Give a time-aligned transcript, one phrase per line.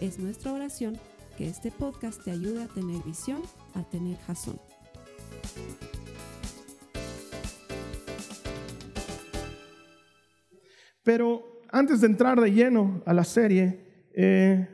[0.00, 0.98] Es nuestra oración
[1.38, 3.40] que este podcast te ayude a tener visión,
[3.74, 4.58] a tener jazón.
[11.02, 14.68] Pero antes de entrar de lleno a la serie, eh,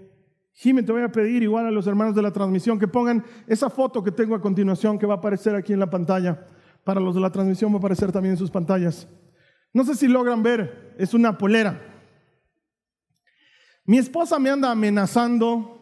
[0.54, 3.70] Jimmy, te voy a pedir igual a los hermanos de la transmisión que pongan esa
[3.70, 6.48] foto que tengo a continuación que va a aparecer aquí en la pantalla.
[6.82, 9.06] Para los de la transmisión va a aparecer también en sus pantallas.
[9.72, 11.91] No sé si logran ver, es una polera.
[13.84, 15.78] Mi esposa me anda amenazando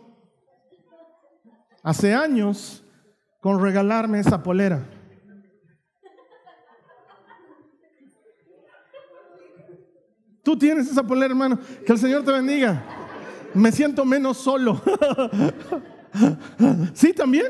[1.83, 2.83] hace años
[3.41, 4.87] con regalarme esa polera.
[10.43, 11.59] Tú tienes esa polera, hermano.
[11.85, 12.83] Que el Señor te bendiga.
[13.55, 14.81] Me siento menos solo.
[16.95, 17.47] ¿Sí también?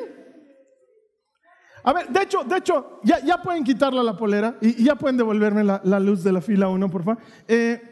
[1.82, 5.16] A ver, de hecho, de hecho, ya, ya pueden quitarla la polera y, ya pueden
[5.16, 7.22] devolverme la, luz de la fila 1, por favor.
[7.48, 7.89] Eh,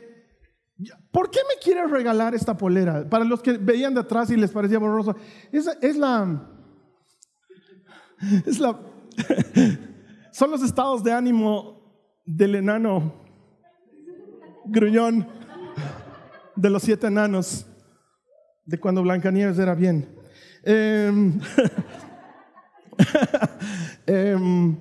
[1.11, 3.09] ¿Por qué me quieres regalar esta polera?
[3.09, 5.17] Para los que veían de atrás y les parecía borroso,
[5.51, 6.49] es, es la...
[8.47, 8.79] Es la...
[10.33, 11.79] Son los estados de ánimo
[12.25, 13.15] del enano
[14.67, 15.27] gruñón
[16.55, 17.67] de los siete enanos
[18.65, 20.09] de cuando Blancanieves era bien.
[20.63, 21.41] Em,
[24.07, 24.77] em,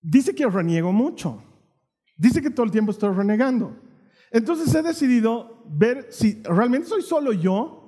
[0.00, 1.42] dice que reniego mucho.
[2.16, 3.81] Dice que todo el tiempo estoy renegando.
[4.32, 7.82] Entonces he decidido ver si realmente soy solo yo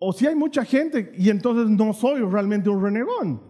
[0.00, 3.42] o si hay mucha gente y entonces no soy realmente un renegón.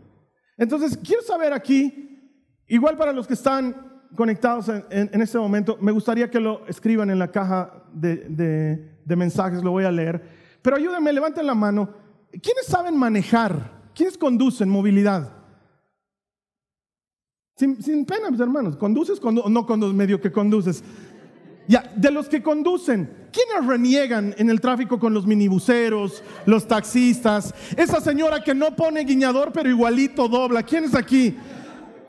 [0.58, 2.20] Entonces quiero saber aquí,
[2.66, 7.18] igual para los que están conectados en, este momento, me gustaría que lo escriban en
[7.18, 10.22] la caja de, mensajes, lo voy a leer.
[10.60, 11.88] Pero ayúdenme, levanten la mano.
[12.30, 13.90] ¿Quiénes saben manejar?
[13.94, 15.32] ¿Quiénes conducen movilidad?
[17.56, 18.76] Sin, pena, mis hermanos.
[18.76, 19.20] ¿Conduces?
[19.22, 20.82] o no conduces, medio que conduces.
[21.66, 27.54] De los que conducen, ¿quiénes reniegan en el tráfico con los minibuseros, los taxistas?
[27.76, 30.62] Esa señora que no pone guiñador, pero igualito dobla.
[30.62, 31.36] ¿Quién es aquí?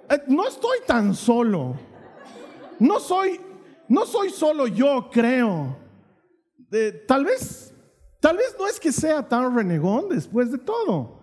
[0.09, 1.75] Eh, no estoy tan solo.
[2.79, 3.39] No soy,
[3.87, 5.77] no soy solo yo, creo.
[7.07, 7.73] tal vez,
[8.19, 11.21] tal vez no es que sea tan renegón después de todo.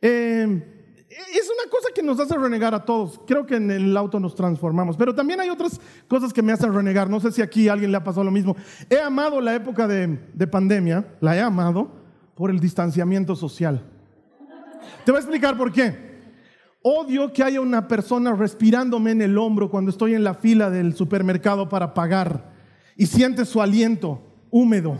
[0.00, 0.72] Eh,
[1.62, 3.20] una cosa que nos hace renegar a todos.
[3.26, 4.96] Creo que en el auto nos transformamos.
[4.96, 7.08] Pero también hay otras cosas que me hacen renegar.
[7.08, 8.56] No sé si aquí a alguien le ha pasado lo mismo.
[8.90, 11.06] He amado la época de, de pandemia.
[11.20, 11.90] La he amado
[12.34, 13.82] por el distanciamiento social.
[15.04, 16.12] Te voy a explicar por qué.
[16.82, 20.94] Odio que haya una persona respirándome en el hombro cuando estoy en la fila del
[20.96, 22.52] supermercado para pagar
[22.96, 24.20] y siente su aliento
[24.50, 24.98] húmedo,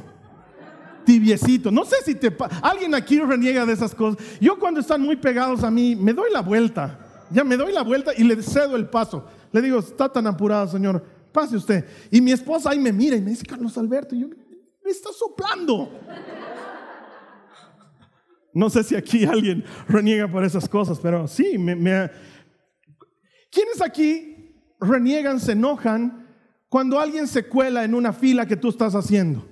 [1.05, 1.71] tibiecito.
[1.71, 4.23] No sé si te alguien aquí reniega de esas cosas.
[4.41, 6.99] Yo cuando están muy pegados a mí me doy la vuelta.
[7.31, 9.27] Ya me doy la vuelta y le cedo el paso.
[9.53, 11.03] Le digo, está tan apurado, señor,
[11.33, 11.87] pase usted.
[12.11, 15.91] Y mi esposa ahí me mira y me dice, Carlos Alberto, yo, me está soplando.
[18.53, 22.11] No sé si aquí alguien reniega por esas cosas, pero sí, me,
[23.51, 26.29] ¿quiénes aquí reniegan, se enojan
[26.69, 29.47] cuando alguien se cuela en una fila que tú estás haciendo?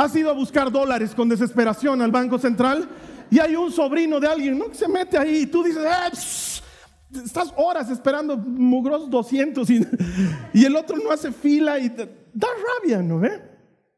[0.00, 2.88] ¿Has ido a buscar dólares con desesperación al Banco Central?
[3.30, 7.52] Y hay un sobrino de alguien que se mete ahí y tú dices, eh, estás
[7.56, 12.48] horas esperando mugrosos 200 y, el otro no hace fila y da
[12.82, 13.42] rabia, ¿no ve?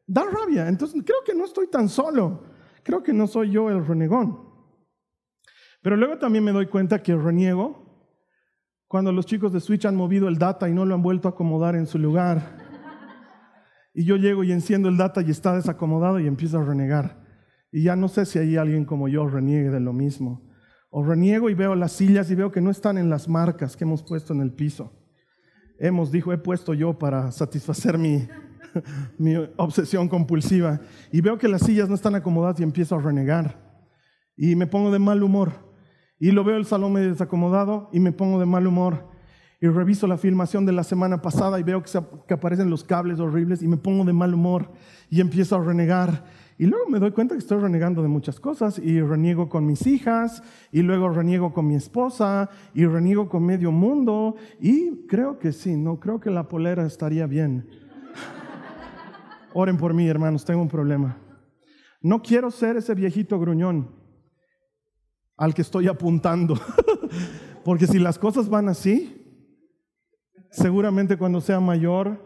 [0.05, 0.67] Da rabia.
[0.67, 2.51] Entonces creo que no estoy tan solo
[2.83, 4.41] creo que no soy yo el renegón.
[5.81, 7.81] Pero luego también me doy cuenta que reniego
[8.87, 11.31] cuando los chicos de Switch han movido el data y no lo han vuelto a
[11.31, 12.62] acomodar en su lugar.
[13.93, 17.23] Y yo llego y enciendo el data y está desacomodado y empiezo a renegar.
[17.71, 20.49] Y ya no sé si hay alguien como yo reniegue de lo mismo.
[20.89, 23.83] O reniego y veo las sillas y veo que no están en las marcas que
[23.83, 24.91] hemos puesto en el piso.
[25.79, 28.27] Hemos, dijo, he puesto yo para satisfacer mi,
[29.17, 30.81] mi obsesión compulsiva,
[31.11, 33.59] y veo que las sillas no están acomodadas y empiezo a renegar.
[34.35, 35.73] Y me pongo de mal humor.
[36.19, 39.09] Y lo veo el salón medio desacomodado y me pongo de mal humor.
[39.63, 41.89] Y reviso la filmación de la semana pasada y veo que,
[42.27, 44.69] que aparecen los cables horribles y me pongo de mal humor
[45.09, 46.25] y empiezo a renegar.
[46.57, 49.87] Y luego me doy cuenta que estoy renegando de muchas cosas y reniego con mis
[49.87, 55.53] hijas y luego reniego con mi esposa y reniego con medio mundo y creo que
[55.53, 57.65] sí, no creo que la polera estaría bien.
[59.53, 61.15] Oren por mí, hermanos, tengo un problema.
[62.01, 63.95] No quiero ser ese viejito gruñón
[65.37, 66.59] al que estoy apuntando.
[67.63, 69.22] Porque si las cosas van así,
[70.53, 72.17] seguramente cuando sea mayor,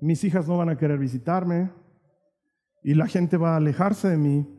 [0.00, 1.70] mis hijas no van a querer visitarme
[2.82, 4.52] y la gente va a alejarse de mí.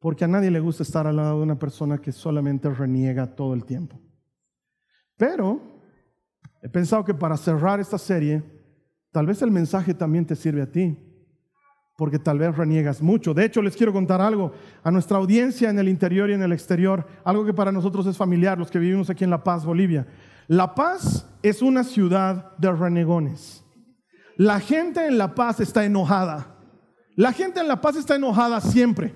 [0.00, 3.54] Porque a nadie le gusta estar al lado de una persona que solamente reniega todo
[3.54, 4.00] el tiempo.
[5.16, 5.60] Pero
[6.62, 8.42] he pensado que para cerrar esta serie,
[9.12, 10.96] tal vez el mensaje también te sirve a ti
[12.00, 13.34] porque tal vez reniegas mucho.
[13.34, 14.52] De hecho, les quiero contar algo
[14.82, 18.16] a nuestra audiencia en el interior y en el exterior, algo que para nosotros es
[18.16, 20.06] familiar, los que vivimos aquí en La Paz, Bolivia.
[20.48, 23.64] La Paz es una ciudad de renegones.
[24.36, 26.56] La gente en La Paz está enojada.
[27.16, 29.14] La gente en La Paz está enojada siempre.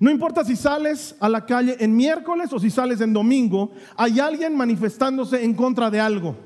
[0.00, 4.20] No importa si sales a la calle en miércoles o si sales en domingo, hay
[4.20, 6.36] alguien manifestándose en contra de algo.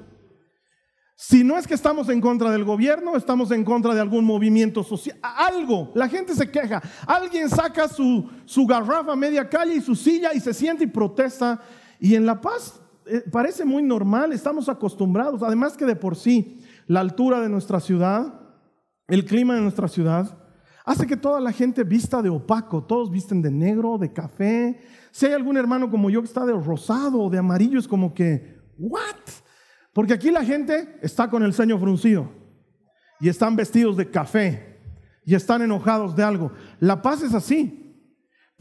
[1.14, 4.82] Si no es que estamos en contra del gobierno, estamos en contra de algún movimiento
[4.82, 9.80] social, algo, la gente se queja, alguien saca su, su garrafa a media calle y
[9.80, 11.60] su silla y se siente y protesta.
[12.00, 12.81] Y en La Paz
[13.30, 18.40] parece muy normal, estamos acostumbrados, además que de por sí la altura de nuestra ciudad,
[19.08, 20.38] el clima de nuestra ciudad,
[20.84, 24.80] hace que toda la gente vista de opaco, todos visten de negro, de café.
[25.10, 28.14] Si hay algún hermano como yo que está de rosado o de amarillo, es como
[28.14, 29.16] que, ¿what?
[29.92, 32.30] Porque aquí la gente está con el ceño fruncido
[33.20, 34.80] y están vestidos de café
[35.24, 36.52] y están enojados de algo.
[36.80, 37.81] La paz es así.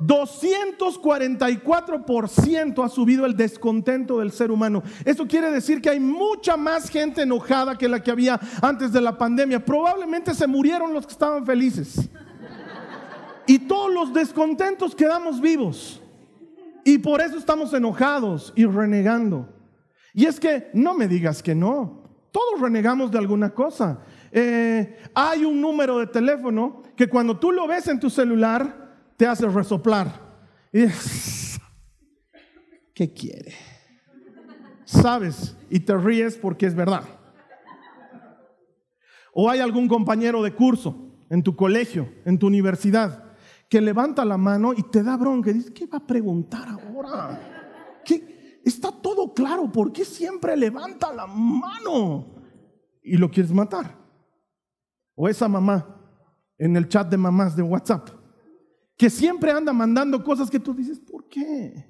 [0.00, 4.82] 244% ha subido el descontento del ser humano.
[5.04, 9.02] Eso quiere decir que hay mucha más gente enojada que la que había antes de
[9.02, 9.64] la pandemia.
[9.64, 12.08] Probablemente se murieron los que estaban felices.
[13.46, 16.00] Y todos los descontentos quedamos vivos.
[16.84, 19.48] Y por eso estamos enojados y renegando.
[20.14, 22.00] Y es que no me digas que no.
[22.32, 24.00] Todos renegamos de alguna cosa.
[24.32, 29.26] Eh, hay un número de teléfono que cuando tú lo ves en tu celular te
[29.26, 30.30] hace resoplar.
[30.72, 30.86] Y
[32.94, 33.54] ¿qué quiere?
[34.84, 37.04] Sabes y te ríes porque es verdad.
[39.32, 43.24] O hay algún compañero de curso en tu colegio, en tu universidad,
[43.68, 48.00] que levanta la mano y te da bronca y dice, ¿qué va a preguntar ahora?
[48.04, 48.60] ¿Qué?
[48.64, 52.26] Está todo claro, ¿por qué siempre levanta la mano?
[53.02, 53.99] Y lo quieres matar.
[55.20, 56.00] O esa mamá
[56.56, 58.08] en el chat de mamás de WhatsApp,
[58.96, 61.86] que siempre anda mandando cosas que tú dices, ¿por qué?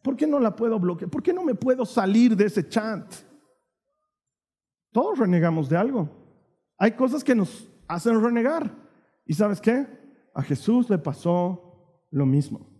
[0.00, 1.10] ¿Por qué no la puedo bloquear?
[1.10, 3.12] ¿Por qué no me puedo salir de ese chat?
[4.92, 6.08] Todos renegamos de algo.
[6.78, 8.72] Hay cosas que nos hacen renegar.
[9.26, 9.86] ¿Y sabes qué?
[10.34, 12.70] a Jesús le pasó lo mismo.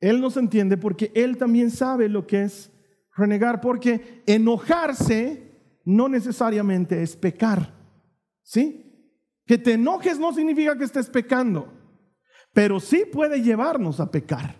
[0.00, 2.72] Él nos entiende porque Él también sabe lo que es
[3.16, 7.77] renegar, porque enojarse no necesariamente es pecar.
[8.48, 9.12] ¿Sí?
[9.44, 11.70] Que te enojes no significa que estés pecando,
[12.54, 14.56] pero sí puede llevarnos a pecar.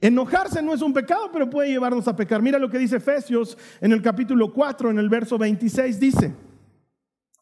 [0.00, 2.42] Enojarse no es un pecado, pero puede llevarnos a pecar.
[2.42, 6.34] Mira lo que dice Efesios en el capítulo 4, en el verso 26, dice,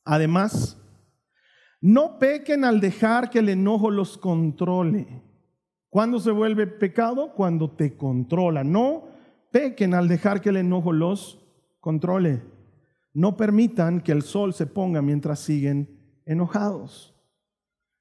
[0.04, 0.76] además,
[1.80, 5.22] no pequen al dejar que el enojo los controle.
[5.88, 7.32] ¿Cuándo se vuelve pecado?
[7.32, 8.64] Cuando te controla.
[8.64, 9.04] No
[9.50, 11.42] pequen al dejar que el enojo los
[11.80, 12.53] controle.
[13.14, 15.88] No permitan que el sol se ponga mientras siguen
[16.26, 17.14] enojados.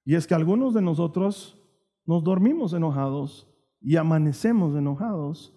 [0.03, 1.58] Y es que algunos de nosotros
[2.05, 3.48] nos dormimos enojados
[3.79, 5.53] y amanecemos enojados.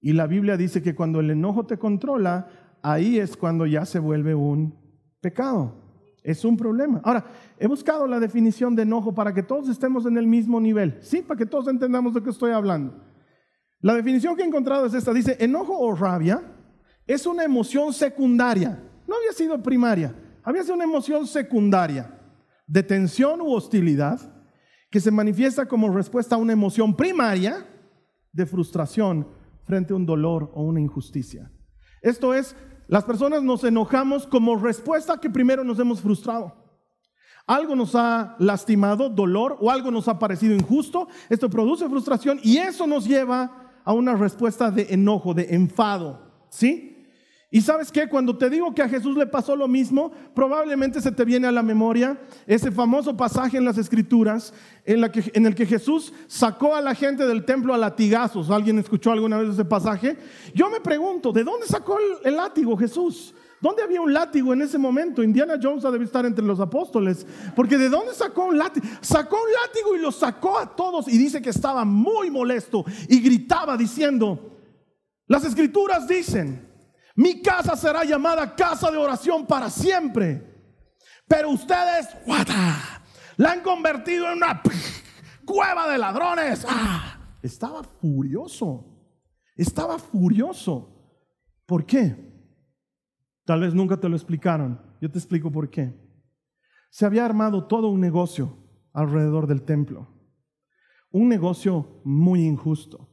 [0.00, 2.48] Y la Biblia dice que cuando el enojo te controla,
[2.82, 4.74] ahí es cuando ya se vuelve un
[5.20, 5.74] pecado.
[6.22, 7.00] Es un problema.
[7.04, 7.24] Ahora,
[7.58, 10.98] he buscado la definición de enojo para que todos estemos en el mismo nivel.
[11.00, 12.94] Sí, para que todos entendamos de qué estoy hablando.
[13.80, 15.12] La definición que he encontrado es esta.
[15.12, 16.42] Dice, enojo o rabia
[17.06, 18.84] es una emoción secundaria.
[19.08, 22.14] No había sido primaria, había sido una emoción secundaria
[22.66, 24.20] de tensión u hostilidad
[24.90, 27.66] que se manifiesta como respuesta a una emoción primaria
[28.32, 29.26] de frustración
[29.64, 31.50] frente a un dolor o una injusticia.
[32.02, 32.54] Esto es
[32.86, 36.54] las personas nos enojamos como respuesta a que primero nos hemos frustrado.
[37.46, 41.08] Algo nos ha lastimado, dolor, o algo nos ha parecido injusto.
[41.30, 46.46] Esto produce frustración y eso nos lleva a una respuesta de enojo, de enfado.
[46.50, 46.97] ¿Sí?
[47.50, 51.12] Y sabes qué, cuando te digo que a Jesús le pasó lo mismo, probablemente se
[51.12, 54.52] te viene a la memoria ese famoso pasaje en las escrituras
[54.84, 58.50] en, el que Jesús sacó a la gente del templo a latigazos.
[58.50, 60.18] ¿Alguien escuchó alguna vez ese pasaje?
[60.54, 63.34] Yo me pregunto, ¿de dónde sacó el, el látigo Jesús?
[63.62, 65.22] ¿Dónde había un látigo en ese momento?
[65.22, 67.26] Indiana Jones debe estar entre los apóstoles.
[67.56, 68.86] Porque ¿de dónde sacó un látigo?
[69.00, 73.20] Sacó un látigo y lo sacó a todos y dice que estaba muy molesto y
[73.20, 74.54] gritaba diciendo,
[75.26, 76.67] las escrituras dicen,
[77.18, 80.40] mi casa será llamada casa de oración para siempre.
[81.26, 82.06] Pero ustedes,
[83.36, 84.62] la han convertido en una
[85.44, 86.64] cueva de ladrones.
[86.68, 88.86] Ah, estaba furioso.
[89.56, 91.18] Estaba furioso.
[91.66, 92.14] ¿Por qué?
[93.44, 94.80] Tal vez nunca te lo explicaron.
[95.00, 95.92] Yo te explico por qué.
[96.88, 98.56] Se había armado todo un negocio
[98.92, 100.06] alrededor del templo.
[101.10, 103.08] Un negocio muy injusto.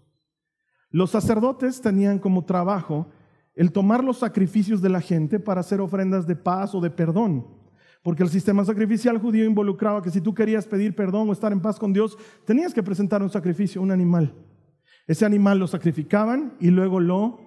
[0.92, 3.10] Los sacerdotes tenían como trabajo
[3.56, 7.48] el tomar los sacrificios de la gente para hacer ofrendas de paz o de perdón.
[8.04, 11.62] Porque el sistema sacrificial judío involucraba que si tú querías pedir perdón o estar en
[11.62, 14.34] paz con Dios, tenías que presentar un sacrificio, un animal.
[15.08, 17.40] Ese animal lo sacrificaban y luego lo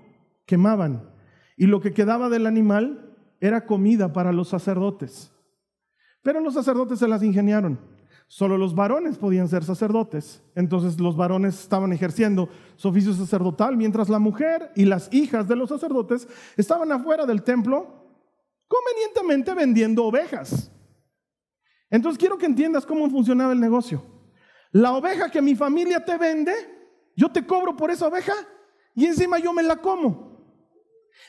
[0.46, 1.10] quemaban.
[1.56, 5.32] Y lo que quedaba del animal era comida para los sacerdotes.
[6.22, 7.78] Pero los sacerdotes se las ingeniaron.
[8.28, 10.42] Solo los varones podían ser sacerdotes.
[10.54, 15.56] Entonces los varones estaban ejerciendo su oficio sacerdotal, mientras la mujer y las hijas de
[15.56, 17.98] los sacerdotes estaban afuera del templo
[18.68, 20.70] convenientemente vendiendo ovejas.
[21.90, 24.04] Entonces quiero que entiendas cómo funcionaba el negocio.
[24.72, 26.52] La oveja que mi familia te vende,
[27.16, 28.34] yo te cobro por esa oveja
[28.94, 30.27] y encima yo me la como.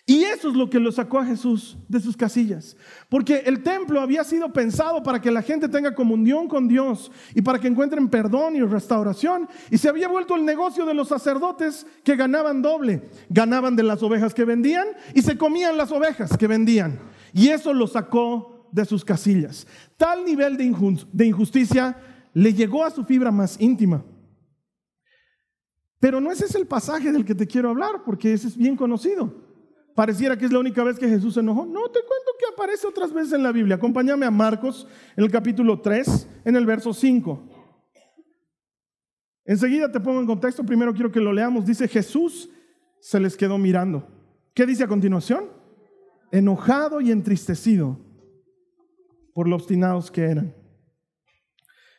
[0.10, 2.76] Y eso es lo que lo sacó a Jesús de sus casillas.
[3.10, 7.44] Porque el templo había sido pensado para que la gente tenga comunión con Dios y
[7.44, 9.48] para que encuentren perdón y restauración.
[9.70, 13.08] Y se había vuelto el negocio de los sacerdotes que ganaban doble.
[13.30, 17.00] Ganaban de las ovejas que vendían y se comían las ovejas que vendían.
[17.32, 19.68] Y eso lo sacó de sus casillas.
[19.96, 21.96] Tal nivel de injusticia
[22.34, 24.04] le llegó a su fibra más íntima.
[26.00, 28.76] Pero no ese es el pasaje del que te quiero hablar, porque ese es bien
[28.76, 29.49] conocido
[30.00, 31.66] pareciera que es la única vez que Jesús se enojó.
[31.66, 33.76] No, te cuento que aparece otras veces en la Biblia.
[33.76, 34.88] Acompáñame a Marcos
[35.18, 37.84] en el capítulo 3, en el verso 5.
[39.44, 41.66] Enseguida te pongo en contexto, primero quiero que lo leamos.
[41.66, 42.50] Dice Jesús
[43.02, 44.08] se les quedó mirando.
[44.54, 45.50] ¿Qué dice a continuación?
[46.32, 48.00] Enojado y entristecido
[49.34, 50.56] por los obstinados que eran.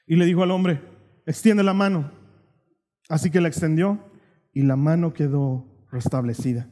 [0.07, 0.81] Y le dijo al hombre,
[1.27, 2.11] extiende la mano.
[3.11, 4.11] Así que la extendió
[4.55, 6.71] y la mano quedó restablecida.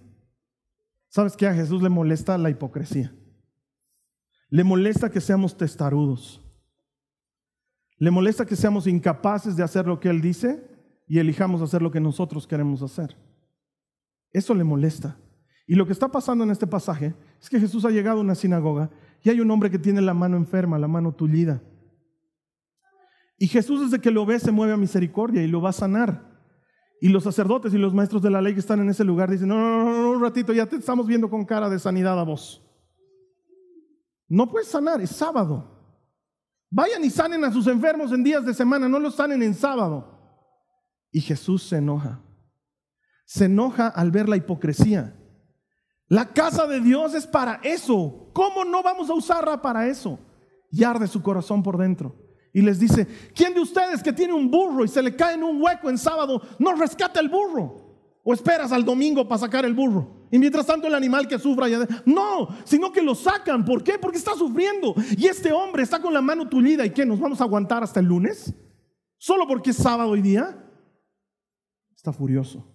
[1.09, 1.47] ¿Sabes qué?
[1.47, 3.15] A Jesús le molesta la hipocresía.
[4.51, 6.41] Le molesta que seamos testarudos.
[7.99, 10.65] Le molesta que seamos incapaces de hacer lo que Él dice
[11.07, 13.17] y elijamos hacer lo que nosotros queremos hacer.
[14.33, 15.17] Eso le molesta.
[15.67, 18.35] Y lo que está pasando en este pasaje es que Jesús ha llegado a una
[18.35, 18.91] sinagoga
[19.23, 21.61] y hay un hombre que tiene la mano enferma, la mano tullida.
[23.39, 26.38] Y Jesús desde que lo ve se mueve a misericordia y lo va a sanar.
[27.01, 29.49] Y los sacerdotes y los maestros de la ley que están en ese lugar dicen,
[29.49, 32.25] no, no, no, no, un ratito, ya te estamos viendo con cara de sanidad a
[32.25, 32.65] vos.
[34.29, 35.77] No puedes sanar, es sábado.
[36.71, 40.19] Vayan y sanen a sus enfermos en días de semana, no los sanen en sábado.
[41.13, 42.21] Y Jesús se enoja.
[43.25, 45.15] Se enoja al ver la hipocresía.
[46.09, 48.31] La casa de Dios es para eso.
[48.35, 50.19] ¿Cómo no vamos a usarla para eso?
[50.71, 54.51] Y arde su corazón por dentro y les dice, ¿quién de ustedes que tiene un
[54.51, 57.89] burro y se le cae en un hueco en sábado no rescata el burro?
[58.25, 60.27] ¿O esperas al domingo para sacar el burro?
[60.31, 61.87] Y mientras tanto el animal que sufra ya...
[62.05, 63.65] No, sino que lo sacan.
[63.65, 63.99] ¿Por qué?
[63.99, 64.95] Porque está sufriendo.
[65.17, 66.85] Y este hombre está con la mano tullida.
[66.85, 67.07] ¿Y qué?
[67.07, 68.53] ¿Nos vamos a aguantar hasta el lunes?
[69.17, 70.63] ¿Solo porque es sábado hoy día?
[71.97, 72.71] Está furioso.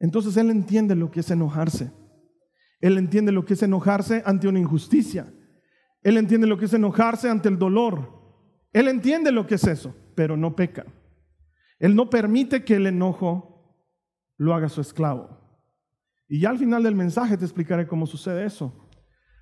[0.00, 1.92] Entonces él entiende lo que es enojarse.
[2.80, 5.32] Él entiende lo que es enojarse ante una injusticia.
[6.02, 8.17] Él entiende lo que es enojarse ante el dolor.
[8.72, 10.84] Él entiende lo que es eso, pero no peca.
[11.78, 13.76] Él no permite que el enojo
[14.36, 15.38] lo haga su esclavo.
[16.28, 18.88] Y ya al final del mensaje te explicaré cómo sucede eso.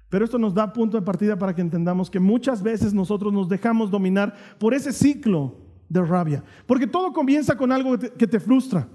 [0.09, 3.49] Pero esto nos da punto de partida para que entendamos que muchas veces nosotros nos
[3.49, 5.57] dejamos dominar por ese ciclo
[5.89, 6.45] de rabia.
[6.67, 8.89] Porque todo comienza con algo que te, frustra.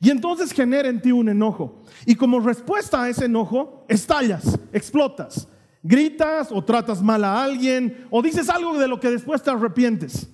[0.00, 1.82] Y entonces genera en ti un enojo.
[2.06, 5.48] Y como respuesta a ese enojo, estallas, explotas
[5.84, 10.28] gritas o tratas mal a alguien o dices algo de lo que después te arrepientes.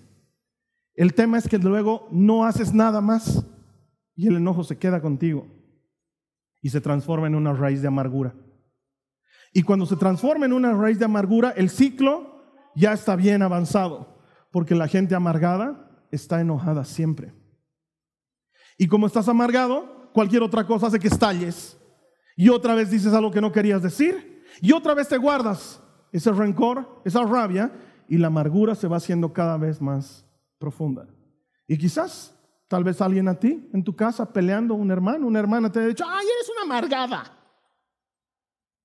[0.95, 3.45] El tema es que luego no haces nada más
[4.15, 5.47] y el enojo se queda contigo
[6.63, 8.35] y se transforma en una raíz de amargura.
[9.53, 12.45] Y cuando se transforma en una raíz de amargura, el ciclo
[12.77, 17.35] ya está bien avanzado, porque la gente amargada está enojada siempre.
[18.79, 21.77] Y como estás amargado, cualquier otra cosa hace que estalles
[22.37, 24.30] Y otra vez dices algo que no querías decir.
[24.61, 27.73] Y otra vez te guardas ese rencor, esa rabia,
[28.09, 30.27] y la amargura se va haciendo cada vez más
[30.59, 31.09] profunda.
[31.67, 32.35] Y quizás,
[32.69, 35.87] tal vez alguien a ti, en tu casa, peleando, un hermano, una hermana, te ha
[35.87, 37.39] dicho, ay, eres una amargada.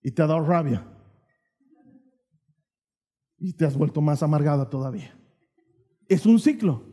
[0.01, 0.85] Y te ha dado rabia.
[3.39, 5.17] Y te has vuelto más amargada todavía.
[6.07, 6.83] Es un ciclo.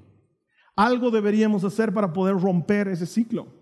[0.75, 3.62] Algo deberíamos hacer para poder romper ese ciclo.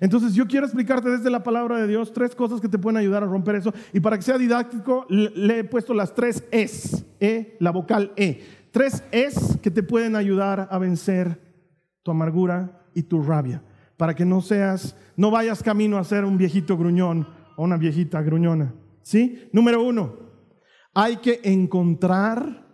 [0.00, 3.22] Entonces yo quiero explicarte desde la palabra de Dios tres cosas que te pueden ayudar
[3.22, 3.72] a romper eso.
[3.92, 8.42] Y para que sea didáctico, le he puesto las tres es, e, la vocal E.
[8.70, 11.40] Tres es que te pueden ayudar a vencer
[12.02, 13.62] tu amargura y tu rabia.
[13.96, 17.26] Para que no seas, no vayas camino a ser un viejito gruñón
[17.56, 18.74] o una viejita gruñona.
[19.02, 19.48] ¿Sí?
[19.52, 20.14] Número uno,
[20.92, 22.66] hay que encontrar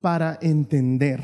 [0.00, 1.22] para entender.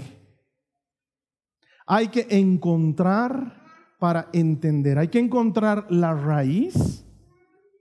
[1.87, 3.64] Hay que encontrar
[3.99, 4.99] para entender.
[4.99, 7.05] Hay que encontrar la raíz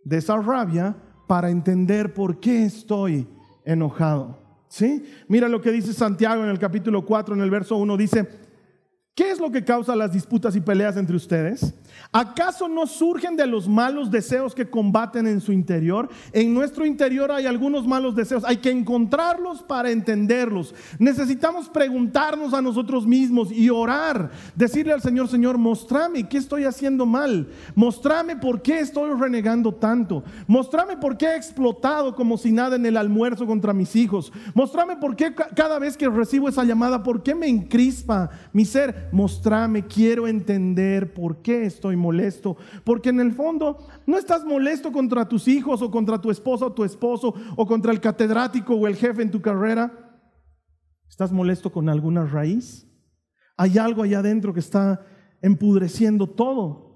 [0.03, 0.95] de esa rabia
[1.27, 3.27] para entender por qué estoy
[3.65, 4.41] enojado.
[4.67, 5.05] ¿Sí?
[5.27, 8.27] Mira lo que dice Santiago en el capítulo 4, en el verso 1, dice,
[9.15, 11.75] ¿Qué es lo que causa las disputas y peleas entre ustedes?
[12.11, 16.09] ¿Acaso no surgen de los malos deseos que combaten en su interior?
[16.31, 18.43] En nuestro interior hay algunos malos deseos.
[18.45, 20.73] Hay que encontrarlos para entenderlos.
[20.99, 24.31] Necesitamos preguntarnos a nosotros mismos y orar.
[24.55, 27.47] Decirle al Señor, Señor, mostrame qué estoy haciendo mal.
[27.75, 30.23] Mostrame por qué estoy renegando tanto.
[30.47, 34.31] Mostrame por qué he explotado como si nada en el almuerzo contra mis hijos.
[34.53, 39.09] Mostrame por qué cada vez que recibo esa llamada, por qué me encrispa mi ser
[39.11, 42.57] mostrame, quiero entender por qué estoy molesto.
[42.83, 46.73] Porque en el fondo no estás molesto contra tus hijos o contra tu esposa o
[46.73, 49.91] tu esposo o contra el catedrático o el jefe en tu carrera.
[51.09, 52.87] ¿Estás molesto con alguna raíz?
[53.57, 55.05] Hay algo allá adentro que está
[55.41, 56.93] empudreciendo todo.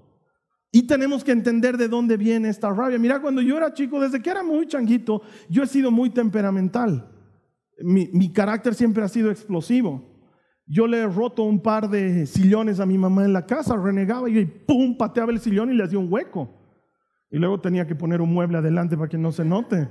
[0.72, 2.98] Y tenemos que entender de dónde viene esta rabia.
[2.98, 7.10] Mira, cuando yo era chico, desde que era muy changuito, yo he sido muy temperamental.
[7.80, 10.17] Mi carácter siempre ha sido explosivo.
[10.68, 14.28] Yo le he roto un par de sillones a mi mamá en la casa, renegaba
[14.28, 16.50] y pum, pateaba el sillón y le hacía un hueco.
[17.30, 19.88] Y luego tenía que poner un mueble adelante para que no se note.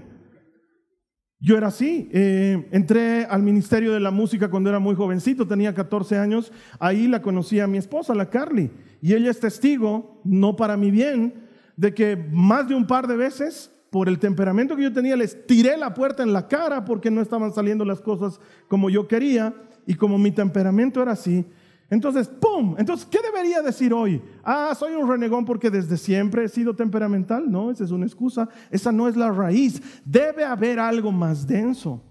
[1.40, 2.10] Yo era así.
[2.12, 6.52] Eh, entré al Ministerio de la Música cuando era muy jovencito, tenía 14 años.
[6.80, 8.72] Ahí la conocí a mi esposa, la Carly.
[9.02, 11.34] Y ella es testigo, no para mi bien,
[11.76, 15.46] de que más de un par de veces, por el temperamento que yo tenía, les
[15.48, 19.54] tiré la puerta en la cara porque no estaban saliendo las cosas como yo quería.
[19.88, 21.44] Y como mi temperamento era así,
[21.90, 22.76] entonces, ¡pum!
[22.78, 24.22] Entonces, ¿qué debería decir hoy?
[24.44, 27.50] Ah, soy un renegón porque desde siempre he sido temperamental.
[27.50, 28.50] No, esa es una excusa.
[28.70, 29.82] Esa no es la raíz.
[30.04, 32.04] Debe haber algo más denso.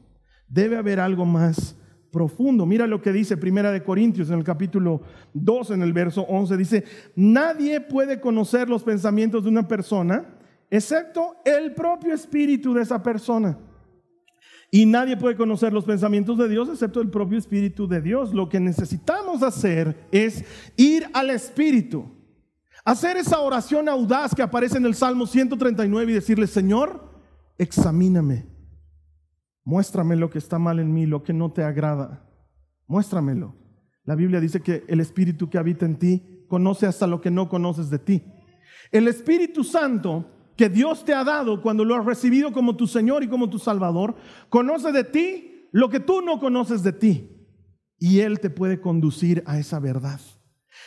[0.49, 1.77] Debe haber algo más
[2.11, 2.65] profundo.
[2.65, 5.03] Mira lo que dice Primera de Corintios en el capítulo
[5.35, 6.57] 2, en el verso 11.
[6.57, 6.85] Dice,
[7.15, 10.25] nadie puede conocer los pensamientos de una persona
[10.71, 13.59] excepto el propio espíritu de esa persona.
[14.71, 18.35] Y nadie puede conocer los pensamientos de Dios excepto el propio Espíritu de Dios.
[18.35, 20.45] Lo que necesitamos hacer es
[20.77, 22.11] ir al Espíritu.
[22.85, 27.11] Hacer esa oración audaz que aparece en el Salmo 139 y decirle, Señor,
[27.59, 28.47] examíname.
[29.65, 32.29] Muéstrame lo que está mal en mí, lo que no te agrada.
[32.87, 33.57] Muéstramelo.
[34.05, 37.49] La Biblia dice que el Espíritu que habita en ti conoce hasta lo que no
[37.49, 38.23] conoces de ti.
[38.93, 43.23] El Espíritu Santo que Dios te ha dado cuando lo has recibido como tu Señor
[43.23, 44.17] y como tu Salvador,
[44.49, 47.31] conoce de ti lo que tú no conoces de ti.
[47.99, 50.21] Y Él te puede conducir a esa verdad.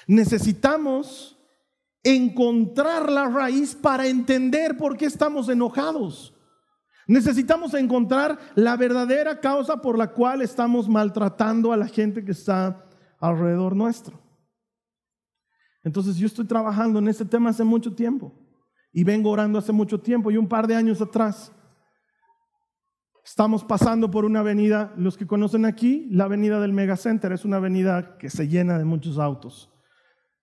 [0.07, 1.37] Necesitamos
[2.03, 6.33] encontrar la raíz para entender por qué estamos enojados.
[7.07, 12.85] Necesitamos encontrar la verdadera causa por la cual estamos maltratando a la gente que está
[13.19, 14.19] alrededor nuestro.
[15.83, 18.33] Entonces yo estoy trabajando en este tema hace mucho tiempo.
[18.91, 21.51] Y vengo orando hace mucho tiempo y un par de años atrás.
[23.23, 27.57] Estamos pasando por una avenida, los que conocen aquí, la avenida del Megacenter es una
[27.57, 29.71] avenida que se llena de muchos autos.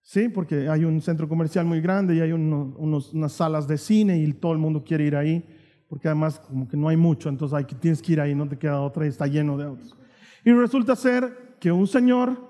[0.02, 4.32] Sí, porque hay un centro comercial muy grande y hay unas salas de cine y
[4.34, 5.44] todo el mundo quiere ir ahí,
[5.88, 8.56] porque además como que no hay mucho, entonces hay, tienes que ir ahí, no te
[8.56, 9.96] queda otra y está lleno de autos.
[10.44, 12.40] Y resulta ser que un señor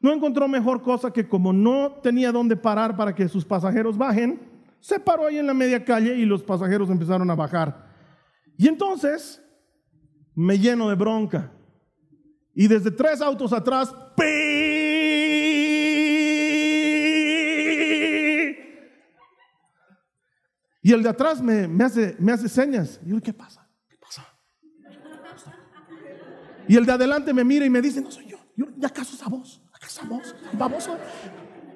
[0.00, 4.40] no encontró mejor cosa que como no tenía dónde parar para que sus pasajeros bajen,
[4.82, 7.86] se paró ahí en la media calle y los pasajeros empezaron a bajar.
[8.58, 9.40] Y entonces
[10.34, 11.52] me lleno de bronca.
[12.52, 13.94] Y desde tres autos atrás,
[20.84, 22.98] Y el de atrás me, hace, me hace señas.
[23.06, 23.70] Y yo, ¿qué pasa?
[23.88, 24.26] ¿Qué pasa?
[26.66, 28.38] Y el de adelante me mira y me dice, no soy yo.
[28.56, 29.62] yo ¿Ya acaso esa voz?
[29.72, 30.34] ¿Acaso esa voz?
[30.54, 30.98] ¿Baboso?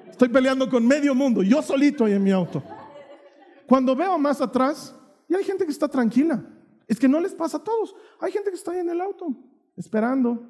[0.09, 2.61] Estoy peleando con medio mundo, yo solito ahí en mi auto.
[3.67, 4.95] Cuando veo más atrás,
[5.27, 6.43] y hay gente que está tranquila.
[6.87, 7.93] Es que no les pasa a todos.
[8.19, 9.27] Hay gente que está ahí en el auto,
[9.75, 10.47] esperando.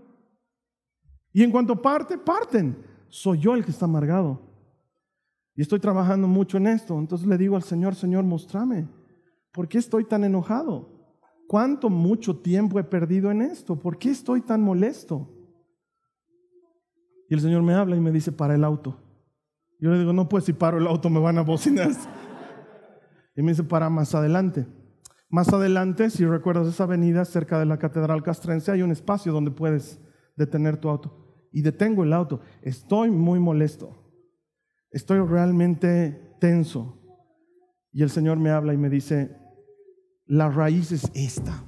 [1.34, 2.78] Y en cuanto parte, parten.
[3.10, 4.42] Soy yo el que está amargado.
[5.56, 6.98] Y estoy trabajando mucho en esto.
[7.00, 8.88] Entonces le digo al Señor, Señor, mostrame.
[9.52, 10.88] ¿Por qué estoy tan enojado?
[11.48, 13.80] ¿Cuánto mucho tiempo he perdido en esto?
[13.80, 15.28] ¿Por qué estoy tan molesto?
[17.30, 19.02] Y el Señor me habla y me dice, para el auto.
[19.80, 21.92] Yo le digo, no, pues si paro el auto me van a bocinar.
[23.38, 24.68] Y me dice, para más adelante.
[25.30, 29.52] Más adelante, si recuerdas esa avenida cerca de la Catedral Castrense, hay un espacio donde
[29.52, 30.02] puedes
[30.36, 31.48] detener tu auto.
[31.54, 32.42] Y detengo el auto.
[32.62, 34.12] Estoy muy molesto.
[34.92, 37.00] Estoy realmente tenso.
[37.92, 39.38] Y el Señor me habla y me dice,
[40.26, 41.64] la raíz es esta.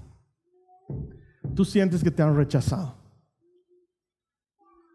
[1.55, 2.99] Tú sientes que te han rechazado.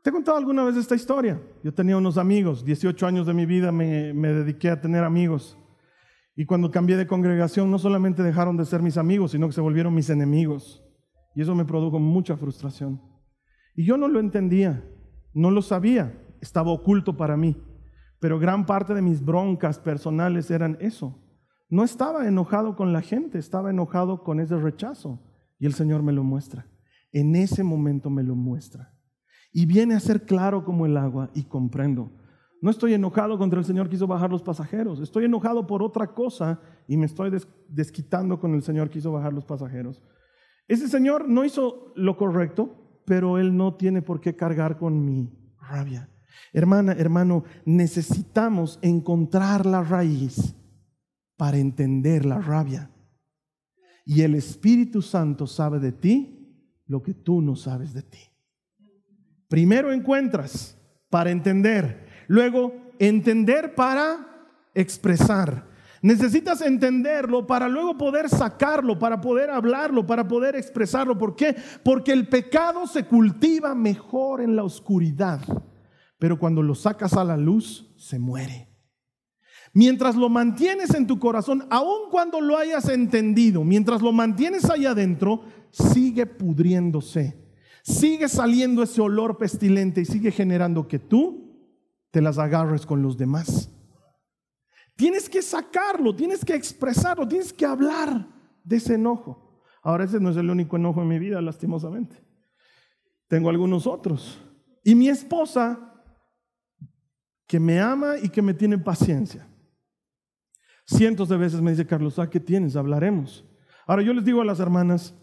[0.03, 1.41] Te he contado alguna vez esta historia.
[1.63, 5.59] Yo tenía unos amigos, 18 años de mi vida me, dediqué a tener amigos.
[6.37, 9.61] Y cuando cambié de congregación, no solamente dejaron de ser mis amigos, sino que se
[9.61, 10.85] volvieron mis enemigos.
[11.35, 13.01] Y eso me produjo mucha frustración.
[13.75, 14.85] Y yo no lo entendía,
[15.33, 17.57] no lo sabía, estaba oculto para mí.
[18.21, 21.21] Pero gran parte de mis broncas personales eran eso.
[21.69, 25.23] No estaba enojado con la gente, estaba enojado con ese rechazo.
[25.59, 26.67] Y el Señor me lo muestra.
[27.13, 28.95] En ese momento me lo muestra
[29.55, 32.11] y viene a ser claro como el agua y comprendo.
[32.65, 36.15] No estoy enojado contra el Señor que hizo bajar los pasajeros, estoy enojado por otra
[36.15, 37.31] cosa y me estoy
[37.69, 40.03] desquitando con el Señor que hizo bajar los pasajeros.
[40.67, 45.31] Ese Señor no hizo lo correcto, pero Él no tiene por qué cargar con mi
[45.61, 46.09] rabia.
[46.55, 50.57] Hermana, hermano, necesitamos encontrar la raíz
[51.37, 52.91] para entender la rabia.
[54.07, 58.21] Y el Espíritu Santo sabe de ti lo que tú no sabes de ti.
[59.49, 60.79] Primero encuentras
[61.11, 65.67] para entender, luego entender para expresar.
[66.03, 71.17] Necesitas entenderlo para luego poder sacarlo, para poder hablarlo, para poder expresarlo.
[71.17, 71.57] ¿Por qué?
[71.83, 75.41] Porque el pecado se cultiva mejor en la oscuridad,
[76.19, 78.69] pero cuando lo sacas a la luz, se muere.
[79.73, 84.87] Mientras lo mantienes en tu corazón, aun cuando lo hayas entendido, mientras lo mantienes ahí
[84.87, 87.45] adentro, sigue pudriéndose
[87.85, 91.44] sigue saliendo ese olor pestilente y sigue generando que tú
[92.15, 93.69] te las agarres con los demás.
[94.95, 98.29] Tienes que sacarlo, tienes que expresarlo, tienes que hablar
[98.63, 99.61] de ese enojo.
[99.83, 102.25] Ahora ese no es el único enojo en mi vida, lastimosamente.
[103.27, 104.41] Tengo algunos otros.
[104.85, 105.93] Y mi esposa,
[107.49, 109.49] que me ama y que me tiene paciencia.
[110.87, 112.77] Cientos de veces me dice, Carlos, ¿a qué tienes?
[112.77, 113.45] Hablaremos.
[113.89, 115.17] Ahora yo les digo a las hermanas,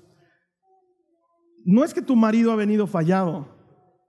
[1.63, 3.60] no es que tu marido ha venido fallado,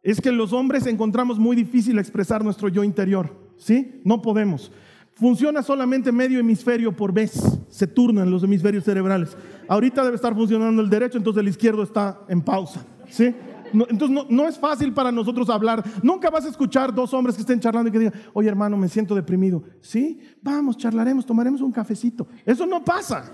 [0.02, 4.00] es que los hombres encontramos muy difícil expresar nuestro yo interior, ¿sí?
[4.04, 4.72] No podemos.
[5.14, 9.36] Funciona solamente medio hemisferio por vez, se turnan los hemisferios cerebrales.
[9.68, 13.34] Ahorita debe estar funcionando el derecho, entonces el izquierdo está en pausa, ¿sí?
[13.72, 15.82] entonces no, no, es fácil para nosotros hablar.
[16.02, 18.88] Nunca vas a escuchar dos hombres que estén charlando y que digan, oye hermano, me
[18.88, 19.62] siento deprimido.
[19.80, 22.26] Sí, vamos, charlaremos, tomaremos un cafecito.
[22.44, 23.32] Eso no pasa.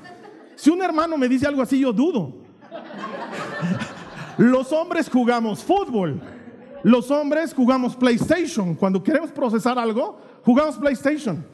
[0.54, 2.37] Si un hermano me dice algo así, yo dudo.
[4.38, 6.20] Los hombres jugamos fútbol.
[6.83, 8.75] Los hombres jugamos PlayStation.
[8.75, 11.45] Cuando queremos procesar algo, jugamos PlayStation.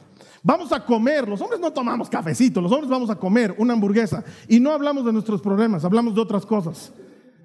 [0.42, 1.28] Vamos a comer.
[1.28, 2.60] Los hombres no tomamos cafecito.
[2.60, 4.22] Los hombres vamos a comer una hamburguesa.
[4.48, 6.92] Y no hablamos de nuestros problemas, hablamos de otras cosas.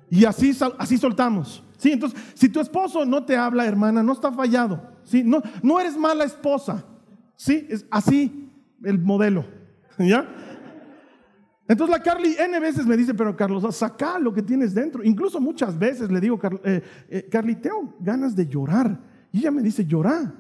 [0.10, 1.64] Y así, así soltamos.
[1.78, 1.94] ¿Sí?
[1.94, 4.82] Entonces, si tu esposo no te habla, hermana, no está fallado.
[5.04, 5.24] ¿Sí?
[5.24, 6.84] No, no eres mala esposa.
[7.36, 7.68] ¿Sí?
[7.70, 8.52] Es así
[8.84, 9.46] el modelo.
[9.98, 10.28] ¿Ya?
[11.70, 15.04] Entonces la Carly N veces me dice, pero Carlos, saca lo que tienes dentro.
[15.04, 19.00] Incluso muchas veces le digo, eh, eh, Carly, tengo ganas de llorar.
[19.32, 20.34] Y ella me dice, llora.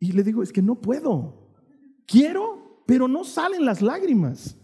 [0.00, 1.52] Y le digo, es que no puedo.
[2.06, 4.56] Quiero, pero no salen las lágrimas.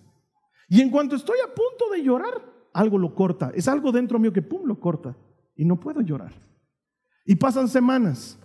[0.66, 3.52] Y en cuanto estoy a punto de llorar, algo lo corta.
[3.54, 5.14] Es algo dentro mío que, pum, lo corta.
[5.56, 6.32] Y no puedo llorar.
[7.26, 8.38] Y pasan semanas.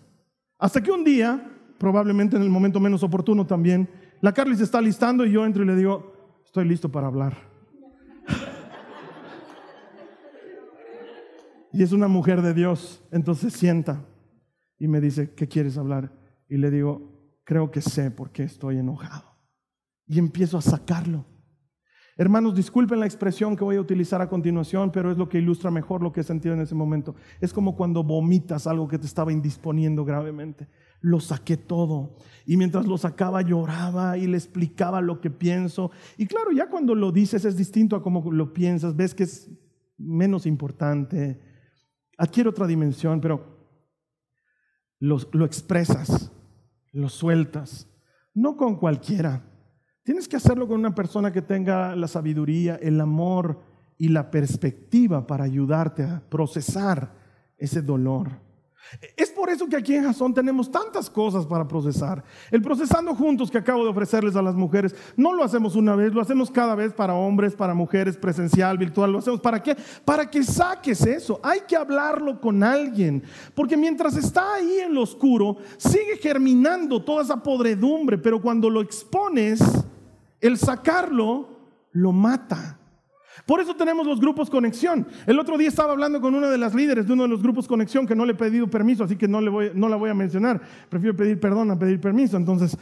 [0.59, 3.87] Hasta que un día, probablemente en el momento menos oportuno también,
[4.19, 6.16] la Carly se está listando y yo entro y le digo,
[6.57, 7.37] Estoy listo para hablar.
[11.71, 13.05] Y es una mujer de Dios.
[13.11, 14.03] Entonces sienta
[14.79, 16.11] y me dice, ¿qué quieres hablar?
[16.49, 19.37] Y le digo, creo que sé por qué estoy enojado.
[20.07, 21.25] Y empiezo a sacarlo.
[22.17, 25.69] Hermanos, disculpen la expresión que voy a utilizar a continuación, pero es lo que ilustra
[25.69, 27.15] mejor lo que he sentido en ese momento.
[27.39, 30.67] Es como cuando vomitas algo que te estaba indisponiendo gravemente
[31.01, 32.15] lo saqué todo.
[32.45, 35.91] Y mientras lo sacaba lloraba y le explicaba lo que pienso.
[36.17, 39.49] Y claro, ya cuando lo dices es distinto a cómo lo piensas, ves que es
[39.97, 41.39] menos importante,
[42.17, 43.57] adquiere otra dimensión, pero
[44.99, 46.31] lo, lo expresas,
[46.91, 47.89] lo sueltas,
[48.33, 49.43] no con cualquiera.
[50.07, 53.59] Tienes que hacerlo con una persona que tenga la sabiduría, el amor
[53.97, 57.11] y la perspectiva para ayudarte a procesar
[57.57, 58.29] ese dolor.
[59.17, 62.23] Es por eso que aquí en Jason tenemos tantas cosas para procesar.
[62.49, 66.13] El procesando juntos que acabo de ofrecerles a las mujeres, no lo hacemos una vez,
[66.13, 69.11] lo hacemos cada vez para hombres, para mujeres, presencial, virtual.
[69.11, 69.75] ¿Lo hacemos para qué?
[70.05, 71.41] Para que saques eso.
[71.43, 73.23] Hay que hablarlo con alguien.
[73.53, 78.79] Porque mientras está ahí en lo oscuro, sigue germinando toda esa podredumbre, pero cuando lo
[78.79, 79.59] expones,
[80.41, 81.49] el sacarlo
[81.91, 82.79] lo mata.
[83.45, 85.07] Por eso tenemos los grupos conexión.
[85.25, 87.67] El otro día estaba hablando con una de las líderes de uno de los grupos
[87.67, 90.09] conexión que no le he pedido permiso, así que no, le voy, no la voy
[90.09, 90.61] a mencionar.
[90.89, 92.35] Prefiero pedir perdón a pedir permiso.
[92.35, 92.77] Entonces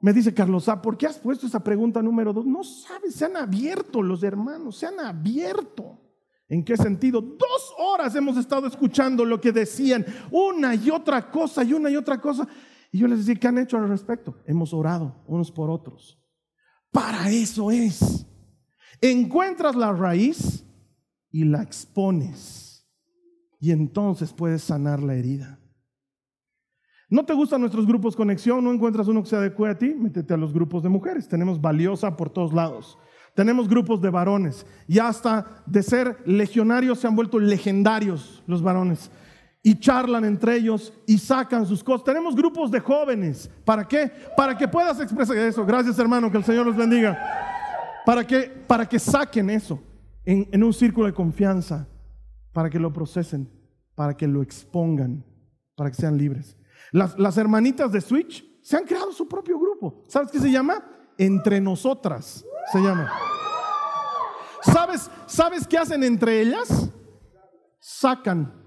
[0.00, 2.46] me dice Carlos, ah, ¿por qué has puesto esa pregunta número dos?
[2.46, 6.00] No sabes, se han abierto los hermanos, se han abierto.
[6.48, 7.20] ¿En qué sentido?
[7.20, 11.96] Dos horas hemos estado escuchando lo que decían, una y otra cosa y una y
[11.96, 12.46] otra cosa.
[12.92, 14.36] Y yo les decía, ¿qué han hecho al respecto?
[14.46, 16.18] Hemos orado unos por otros.
[16.94, 18.24] Para eso es
[19.00, 20.64] encuentras la raíz
[21.32, 22.88] y la expones.
[23.58, 25.58] Y entonces puedes sanar la herida.
[27.10, 28.62] ¿No te gustan nuestros grupos conexión?
[28.62, 29.92] ¿No encuentras uno que se adecue a ti?
[29.92, 31.28] Métete a los grupos de mujeres.
[31.28, 32.96] Tenemos valiosa por todos lados.
[33.34, 34.64] Tenemos grupos de varones.
[34.86, 39.10] Y hasta de ser legionarios se han vuelto legendarios los varones.
[39.66, 42.04] Y charlan entre ellos y sacan sus cosas.
[42.04, 43.50] Tenemos grupos de jóvenes.
[43.64, 44.12] ¿Para qué?
[44.36, 45.64] Para que puedas expresar eso.
[45.64, 47.18] Gracias hermano, que el Señor los bendiga
[48.04, 49.82] para que, para que saquen eso
[50.24, 51.88] en, un círculo de confianza,
[52.52, 53.50] para que lo procesen,
[53.94, 55.24] para que lo expongan,
[55.74, 56.56] para que sean libres.
[56.92, 60.04] Las, las hermanitas de Switch se han creado su propio grupo.
[60.08, 60.84] ¿Sabes qué se llama?
[61.18, 63.10] Entre nosotras se llama.
[64.62, 66.90] ¿Sabes, ¿Sabes qué hacen entre ellas?
[67.78, 68.63] Sacan.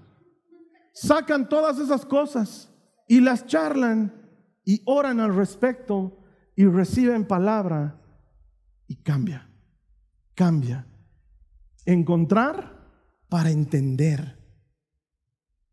[1.00, 2.68] Sacan todas esas cosas
[3.06, 4.12] y las charlan
[4.64, 6.24] y oran al respecto
[6.56, 8.02] y reciben palabra
[8.88, 9.48] y cambia,
[10.34, 10.88] cambia.
[11.84, 12.84] Encontrar
[13.28, 14.38] para entender.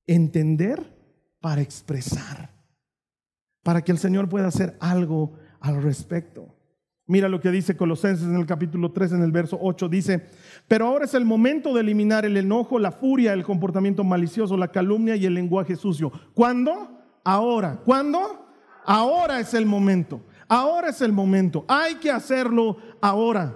[0.05, 2.53] Entender para expresar.
[3.63, 6.54] Para que el Señor pueda hacer algo al respecto.
[7.07, 9.89] Mira lo que dice Colosenses en el capítulo 3, en el verso 8.
[9.89, 10.25] Dice,
[10.67, 14.69] pero ahora es el momento de eliminar el enojo, la furia, el comportamiento malicioso, la
[14.69, 16.11] calumnia y el lenguaje sucio.
[16.33, 16.89] ¿Cuándo?
[17.23, 17.79] Ahora.
[17.85, 18.47] ¿Cuándo?
[18.85, 20.21] Ahora es el momento.
[20.47, 21.63] Ahora es el momento.
[21.67, 23.55] Hay que hacerlo ahora.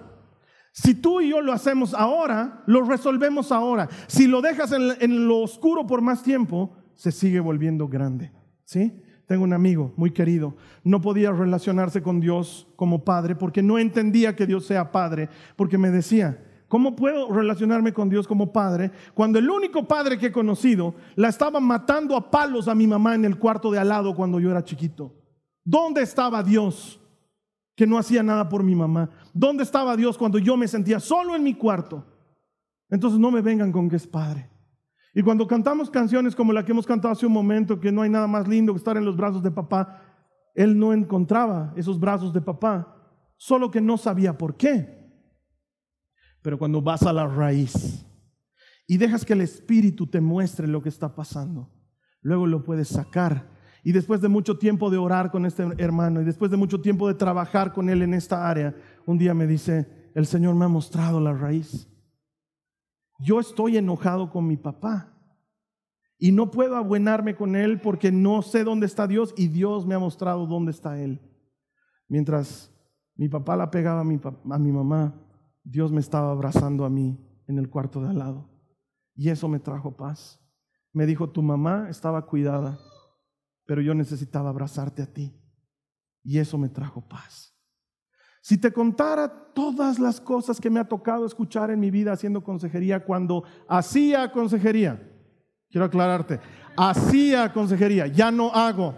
[0.72, 3.90] Si tú y yo lo hacemos ahora, lo resolvemos ahora.
[4.08, 8.32] Si lo dejas en, lo oscuro por más tiempo, se sigue volviendo grande.
[8.64, 9.02] ¿Sí?
[9.30, 14.36] Tengo un amigo muy querido, no podía relacionarse con Dios como padre porque no entendía
[14.36, 19.38] que Dios sea padre, porque me decía, ¿cómo puedo relacionarme con Dios como padre cuando
[19.38, 23.24] el único padre que he conocido la estaba matando a palos a mi mamá en
[23.24, 25.14] el cuarto de al lado cuando yo era chiquito?
[25.64, 27.00] ¿Dónde estaba Dios
[27.76, 29.12] que no hacía nada por mi mamá?
[29.32, 32.04] ¿Dónde estaba Dios cuando yo me sentía solo en mi cuarto?
[32.90, 34.50] Entonces no me vengan con que es padre.
[35.14, 38.10] Y cuando cantamos canciones como la que hemos cantado hace un momento, que no hay
[38.10, 40.02] nada más lindo que estar en los brazos de papá,
[40.56, 42.96] él no encontraba esos brazos de papá,
[43.38, 45.00] solo que no sabía por qué.
[46.42, 48.06] Pero cuando vas a la raíz
[48.88, 51.72] y dejas que el Espíritu te muestre lo que está pasando,
[52.22, 56.26] luego lo puedes sacar y después de mucho tiempo de orar con este hermano y
[56.26, 60.12] después de mucho tiempo de trabajar con él en esta área, un día me dice,
[60.16, 61.88] el Señor me ha mostrado la raíz.
[63.20, 65.14] Yo estoy enojado con mi papá
[66.18, 69.96] y no puedo abuenarme con él porque no sé dónde está Dios y Dios me
[69.96, 71.22] ha mostrado dónde está él.
[72.08, 72.74] Mientras
[73.16, 75.14] mi papá la pegaba a mi, a mi mamá,
[75.64, 78.50] Dios me estaba abrazando a mí en el cuarto de al lado.
[79.16, 80.40] Y eso me trajo paz.
[80.94, 82.80] Me dijo, tu mamá estaba cuidada
[83.70, 85.32] pero yo necesitaba abrazarte a ti.
[86.24, 87.49] Y eso me trajo paz.
[88.42, 92.44] Si te contara todas las cosas que me ha tocado escuchar en mi vida haciendo
[92.44, 95.02] consejería cuando hacía consejería,
[95.70, 96.40] quiero aclararte,
[96.78, 98.96] hacía consejería, ya no hago.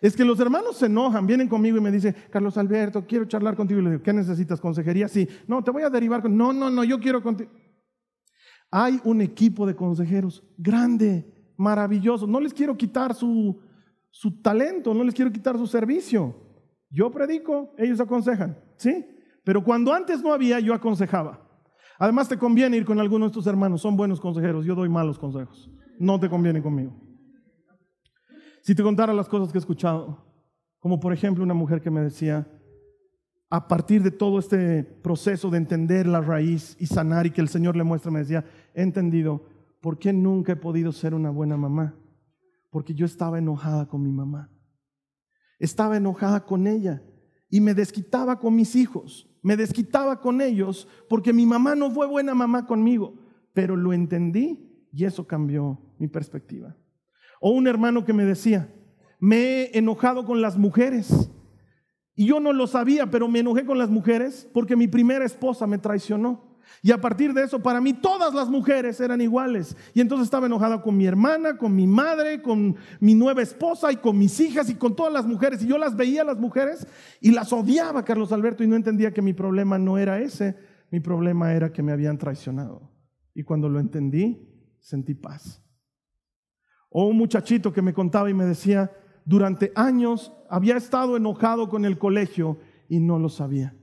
[0.00, 3.54] Es que los hermanos se enojan, vienen conmigo y me dicen, Carlos Alberto, quiero charlar
[3.54, 3.80] contigo.
[3.80, 4.60] Y le digo, ¿qué necesitas?
[4.60, 5.06] ¿Consejería?
[5.06, 5.28] Sí.
[5.46, 6.36] No, te voy a derivar con...
[6.36, 7.52] No, no, no, yo quiero contigo.
[8.68, 12.26] Hay un equipo de consejeros grande maravilloso.
[12.26, 13.60] No les quiero quitar su,
[14.10, 16.34] su talento, no les quiero quitar su servicio.
[16.92, 19.06] Yo predico, ellos aconsejan, ¿sí?
[19.44, 21.40] Pero cuando antes no había, yo aconsejaba.
[21.98, 25.18] Además, te conviene ir con algunos de tus hermanos, son buenos consejeros, yo doy malos
[25.18, 25.70] consejos.
[25.98, 26.94] No te conviene conmigo.
[28.62, 30.24] Si te contara las cosas que he escuchado,
[30.78, 32.46] como por ejemplo una mujer que me decía,
[33.50, 37.48] a partir de todo este proceso de entender la raíz y sanar y que el
[37.48, 39.44] Señor le muestra, me decía, he entendido
[39.82, 41.94] ¿por qué nunca he podido ser una buena mamá?
[42.70, 44.48] Porque yo estaba enojada con mi mamá.
[45.62, 47.02] Estaba enojada con ella.
[47.48, 52.06] y me desquitaba con mis hijos, me desquitaba con ellos porque mi mamá no fue
[52.06, 53.12] buena mamá conmigo,
[53.52, 56.74] pero lo entendí y eso cambió mi perspectiva.
[57.42, 58.74] O un hermano que me decía,
[59.20, 61.30] me he enojado con las mujeres.
[62.14, 65.66] Y yo no lo sabía, pero me enojé con las mujeres porque mi primera esposa
[65.66, 66.51] me traicionó.
[66.80, 69.76] Y a partir de eso, para mí todas las mujeres eran iguales.
[69.94, 73.96] Y entonces estaba enojada con mi hermana, con mi madre, con mi nueva esposa y
[73.96, 75.62] con mis hijas y con todas las mujeres.
[75.62, 76.86] Y yo las veía las mujeres
[77.20, 80.56] y las odiaba, Carlos Alberto, y no entendía que mi problema no era ese,
[80.90, 82.90] mi problema era que me habían traicionado.
[83.34, 84.48] Y cuando lo entendí,
[84.80, 85.62] sentí paz.
[86.88, 88.90] O un muchachito que me contaba y me decía,
[89.24, 92.58] durante años había estado enojado con el colegio
[92.88, 93.74] y no lo sabía.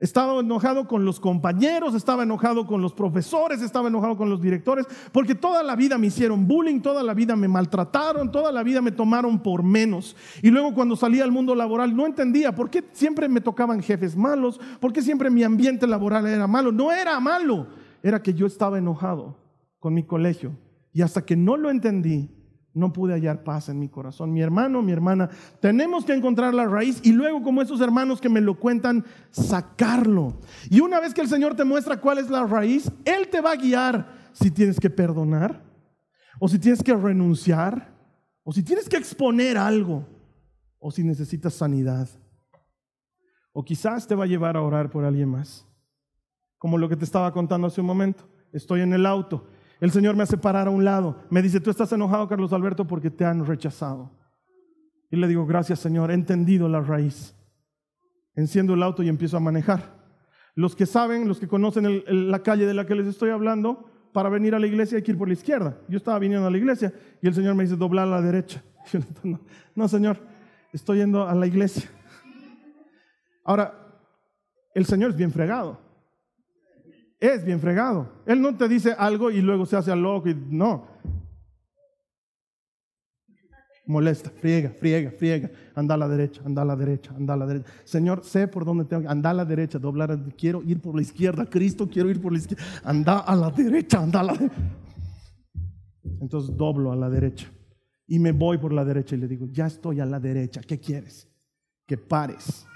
[0.00, 4.86] Estaba enojado con los compañeros, estaba enojado con los profesores, estaba enojado con los directores,
[5.12, 8.80] porque toda la vida me hicieron bullying, toda la vida me maltrataron, toda la vida
[8.80, 10.16] me tomaron por menos.
[10.42, 14.16] Y luego cuando salí al mundo laboral no entendía por qué siempre me tocaban jefes
[14.16, 16.72] malos, por qué siempre mi ambiente laboral era malo.
[16.72, 17.66] No era malo,
[18.02, 19.36] era que yo estaba enojado
[19.78, 20.56] con mi colegio.
[20.94, 22.30] Y hasta que no lo entendí,
[22.72, 24.32] no pude hallar paz en mi corazón.
[24.32, 25.28] Mi hermano, mi hermana,
[25.60, 30.38] tenemos que encontrar la raíz y luego como esos hermanos que me lo cuentan, sacarlo.
[30.68, 33.52] Y una vez que el Señor te muestra cuál es la raíz, Él te va
[33.52, 35.62] a guiar si tienes que perdonar,
[36.38, 37.92] o si tienes que renunciar,
[38.44, 40.06] o si tienes que exponer algo,
[40.78, 42.08] o si necesitas sanidad.
[43.52, 45.66] O quizás te va a llevar a orar por alguien más.
[46.56, 48.28] Como lo que te estaba contando hace un momento.
[48.52, 49.46] Estoy en el auto
[49.80, 51.24] el Señor me hace parar a un lado.
[51.30, 54.10] Me dice, tú estás enojado, Carlos Alberto, porque te han rechazado.
[55.10, 57.34] Y le digo, gracias Señor, he entendido la raíz.
[58.34, 59.98] Enciendo el auto y empiezo a manejar.
[60.54, 64.28] Los que saben, los que conocen la calle de la que les estoy hablando, para
[64.28, 65.78] venir a la iglesia hay que ir por la izquierda.
[65.88, 68.62] Yo estaba viniendo a la iglesia y el Señor me dice, doblar a la derecha.
[69.22, 69.40] no,
[69.74, 70.18] no, Señor,
[70.72, 71.90] estoy yendo a la iglesia.
[73.44, 73.74] Ahora,
[74.74, 75.89] el Señor es bien fregado
[77.20, 78.10] es bien fregado.
[78.26, 80.86] Él no te dice algo y luego se hace loco y no.
[83.86, 85.50] Molesta, friega, friega, friega.
[85.74, 87.70] Anda a la derecha, anda a la derecha, anda a la derecha.
[87.84, 90.18] Señor, sé por dónde tengo que anda a la derecha, doblar.
[90.36, 91.44] Quiero ir por la izquierda.
[91.46, 92.64] Cristo, quiero ir por la izquierda.
[92.84, 94.54] Anda a la derecha, anda a la derecha.
[96.20, 97.50] Entonces doblo a la derecha
[98.10, 100.80] y me voy por la derecha y le digo, ya estoy a la derecha, ¿qué
[100.80, 101.28] quieres?
[101.86, 102.66] Que pares.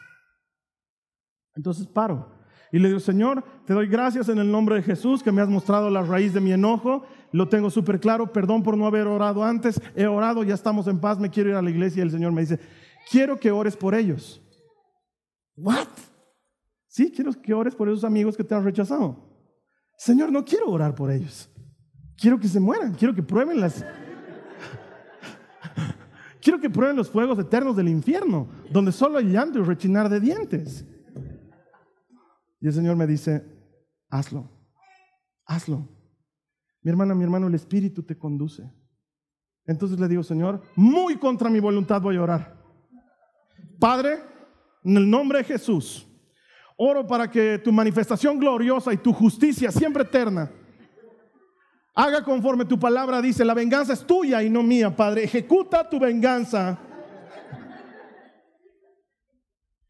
[1.56, 2.43] Entonces paro.
[2.74, 5.48] Y le digo, Señor, te doy gracias en el nombre de Jesús que me has
[5.48, 7.04] mostrado la raíz de mi enojo.
[7.30, 8.32] Lo tengo súper claro.
[8.32, 9.80] Perdón por no haber orado antes.
[9.94, 11.20] He orado, ya estamos en paz.
[11.20, 12.00] Me quiero ir a la iglesia.
[12.00, 12.58] Y el Señor me dice,
[13.08, 14.42] quiero que ores por ellos.
[15.54, 15.86] ¿What?
[16.88, 19.24] Sí, quiero que ores por esos amigos que te han rechazado.
[19.96, 21.48] Señor, no quiero orar por ellos.
[22.16, 22.94] Quiero que se mueran.
[22.94, 23.84] Quiero que prueben las.
[26.42, 30.18] quiero que prueben los fuegos eternos del infierno, donde solo hay llanto y rechinar de
[30.18, 30.84] dientes.
[32.64, 33.44] Y el Señor me dice,
[34.08, 34.50] hazlo,
[35.44, 35.86] hazlo.
[36.80, 38.62] Mi hermana, mi hermano, el Espíritu te conduce.
[39.66, 42.56] Entonces le digo, Señor, muy contra mi voluntad voy a orar.
[43.78, 44.18] Padre,
[44.82, 46.08] en el nombre de Jesús,
[46.78, 50.50] oro para que tu manifestación gloriosa y tu justicia siempre eterna
[51.94, 55.24] haga conforme tu palabra dice, la venganza es tuya y no mía, Padre.
[55.24, 56.78] Ejecuta tu venganza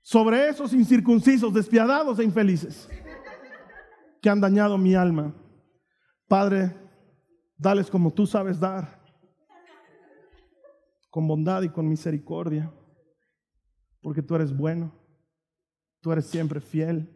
[0.05, 2.87] sobre esos incircuncisos, despiadados e infelices
[4.21, 5.35] que han dañado mi alma.
[6.29, 6.77] Padre,
[7.57, 9.03] dales como tú sabes dar,
[11.09, 12.71] con bondad y con misericordia,
[14.03, 14.93] porque tú eres bueno,
[16.03, 17.11] tú eres siempre fiel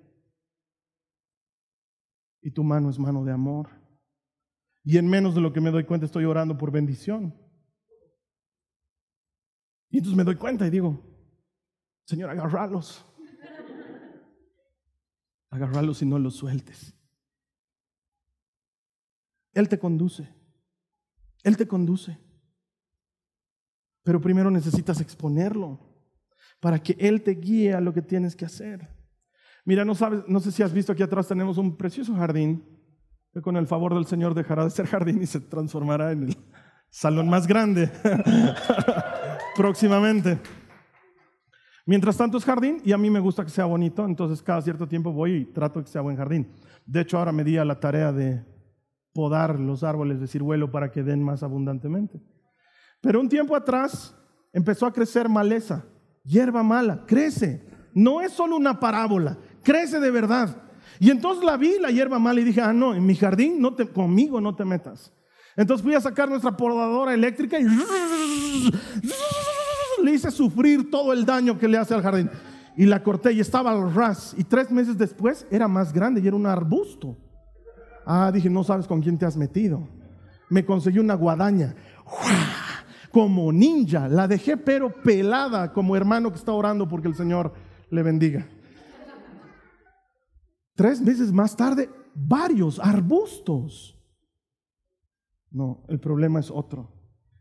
[2.40, 3.68] y tu mano es mano de amor.
[4.82, 7.34] Y en menos de lo que me doy cuenta estoy orando por bendición.
[9.90, 11.07] Y entonces me doy cuenta y digo,
[12.08, 13.04] Señor, agarralos.
[15.50, 16.94] Agarralos y no los sueltes.
[19.52, 20.26] Él te conduce.
[21.42, 22.18] Él te conduce.
[24.04, 25.78] Pero primero necesitas exponerlo
[26.60, 28.88] para que Él te guíe a lo que tienes que hacer.
[29.66, 32.64] Mira, no, sabes, no sé si has visto aquí atrás tenemos un precioso jardín
[33.34, 36.36] que con el favor del Señor dejará de ser jardín y se transformará en el
[36.88, 37.92] salón más grande
[39.56, 40.40] próximamente.
[41.88, 44.86] Mientras tanto es jardín y a mí me gusta que sea bonito, entonces cada cierto
[44.86, 46.46] tiempo voy y trato que sea buen jardín.
[46.84, 48.44] De hecho, ahora me di a la tarea de
[49.14, 52.20] podar los árboles de ciruelo para que den más abundantemente.
[53.00, 54.14] Pero un tiempo atrás
[54.52, 55.86] empezó a crecer maleza,
[56.24, 57.66] hierba mala, crece.
[57.94, 60.62] No es solo una parábola, crece de verdad.
[61.00, 63.72] Y entonces la vi, la hierba mala, y dije, ah, no, en mi jardín no
[63.74, 65.10] te, conmigo no te metas.
[65.56, 67.64] Entonces fui a sacar nuestra podadora eléctrica y
[70.02, 72.30] le hice sufrir todo el daño que le hace al jardín.
[72.76, 74.34] y la corté y estaba al ras.
[74.38, 77.16] Y tres meses después era más grande y era un arbusto.
[78.06, 79.88] Ah, dije, no sabes con quién te has metido.
[80.48, 81.74] Me conseguí una guadaña.
[83.10, 84.08] Como ninja.
[84.08, 87.52] La dejé pero pelada como hermano que está orando porque el Señor
[87.90, 88.46] le bendiga.
[90.74, 93.98] Tres meses más tarde, varios arbustos.
[95.50, 96.92] No, el problema es otro.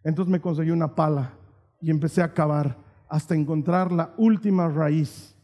[0.03, 1.36] Entonces me conseguí una pala
[1.81, 2.77] y empecé a cavar
[3.09, 5.35] hasta encontrar la última raíz.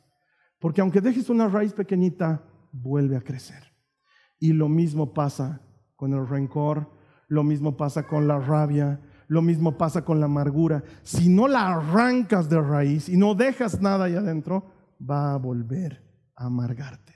[0.59, 3.63] Porque aunque dejes una raíz pequeñita, vuelve a crecer.
[4.39, 5.61] Y lo mismo pasa
[5.95, 6.89] con el rencor,
[7.27, 10.83] lo mismo pasa con la rabia, lo mismo pasa con la amargura.
[11.01, 16.03] Si no la arrancas de raíz y no dejas nada ahí adentro, va a volver
[16.35, 17.13] a amargarte.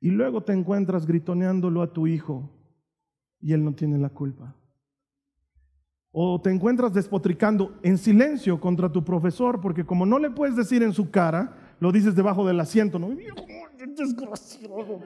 [0.00, 2.52] Y luego te encuentras gritoneándolo a tu hijo
[3.40, 4.56] y él no tiene la culpa.
[6.18, 10.82] O te encuentras despotricando en silencio contra tu profesor porque como no le puedes decir
[10.82, 13.10] en su cara, lo dices debajo del asiento, ¿no?
[13.86, 15.02] Desgraciado.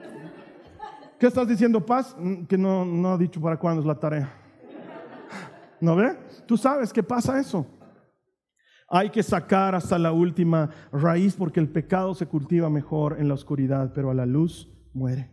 [1.19, 2.15] ¿Qué estás diciendo, Paz?
[2.17, 4.33] Mm, que no, no ha dicho para cuándo es la tarea.
[5.81, 6.17] ¿No ve?
[6.45, 7.67] Tú sabes que pasa eso.
[8.87, 13.33] Hay que sacar hasta la última raíz porque el pecado se cultiva mejor en la
[13.33, 15.29] oscuridad, pero a la luz muere.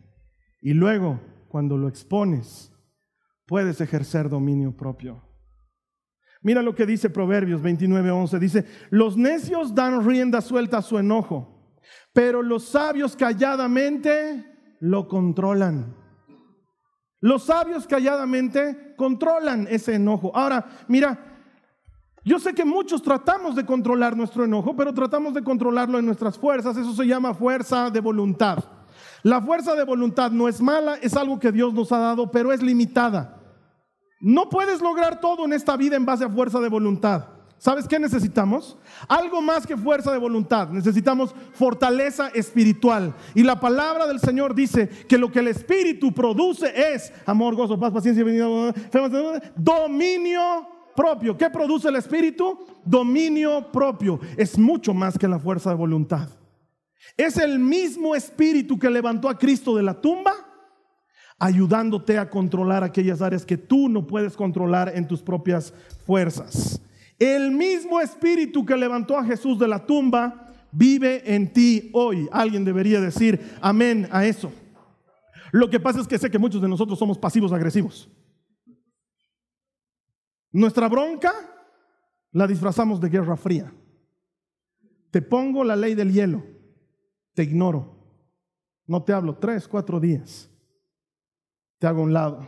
[0.61, 2.73] Y luego, cuando lo expones,
[3.47, 5.28] puedes ejercer dominio propio.
[6.43, 8.39] Mira lo que dice Proverbios 29:11.
[8.39, 11.77] Dice, los necios dan rienda suelta a su enojo,
[12.13, 15.97] pero los sabios calladamente lo controlan.
[17.21, 20.31] Los sabios calladamente controlan ese enojo.
[20.35, 21.19] Ahora, mira,
[22.25, 26.39] yo sé que muchos tratamos de controlar nuestro enojo, pero tratamos de controlarlo en nuestras
[26.39, 26.77] fuerzas.
[26.77, 28.59] Eso se llama fuerza de voluntad.
[29.23, 32.53] La fuerza de voluntad no es mala, es algo que Dios nos ha dado, pero
[32.53, 33.38] es limitada.
[34.21, 37.27] No puedes lograr todo en esta vida en base a fuerza de voluntad.
[37.59, 38.77] ¿Sabes qué necesitamos?
[39.09, 40.69] Algo más que fuerza de voluntad.
[40.69, 43.15] Necesitamos fortaleza espiritual.
[43.35, 47.79] Y la palabra del Señor dice que lo que el Espíritu produce es amor, gozo,
[47.79, 48.25] paz, paciencia,
[49.57, 51.37] dominio propio.
[51.37, 52.65] ¿Qué produce el Espíritu?
[52.85, 54.21] Dominio propio.
[54.37, 56.29] Es mucho más que la fuerza de voluntad.
[57.17, 60.48] Es el mismo Espíritu que levantó a Cristo de la tumba
[61.39, 65.73] ayudándote a controlar aquellas áreas que tú no puedes controlar en tus propias
[66.05, 66.81] fuerzas.
[67.19, 72.29] El mismo espíritu que levantó a Jesús de la tumba vive en ti hoy.
[72.33, 74.53] Alguien debería decir amén a eso.
[75.53, 78.11] Lo que pasa es que sé que muchos de nosotros somos pasivos agresivos.
[80.51, 81.33] Nuestra bronca
[82.33, 83.73] la disfrazamos de guerra fría.
[85.11, 86.45] Te pongo la ley del hielo,
[87.33, 87.97] te ignoro,
[88.87, 90.51] no te hablo tres, cuatro días
[91.79, 92.47] te hago un lado.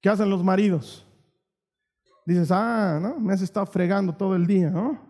[0.00, 1.06] ¿Qué hacen los maridos?
[2.24, 3.18] Dices, ah, ¿no?
[3.18, 5.00] Me has estado fregando todo el día, ¿no?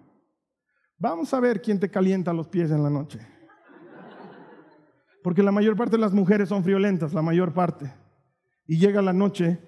[0.99, 3.21] Vamos a ver quién te calienta los pies en la noche.
[5.23, 7.93] Porque la mayor parte de las mujeres son friolentas, la mayor parte.
[8.67, 9.59] Y llega la noche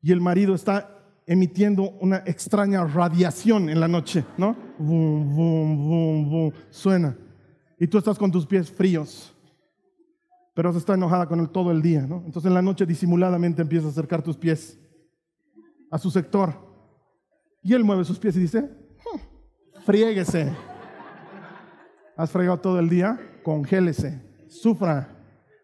[0.00, 4.56] y el marido está emitiendo una extraña radiación en la noche, ¿no?
[4.78, 7.16] Boom, boom, boom, boom, suena.
[7.78, 9.31] Y tú estás con tus pies fríos
[10.54, 12.22] pero se está enojada con él todo el día, ¿no?
[12.26, 14.78] Entonces en la noche disimuladamente empieza a acercar tus pies
[15.90, 16.54] a su sector.
[17.62, 19.18] Y él mueve sus pies y dice, hmm,
[19.84, 20.52] friéguese.
[22.16, 23.18] ¿Has fregado todo el día?
[23.42, 25.08] Congélese, sufra.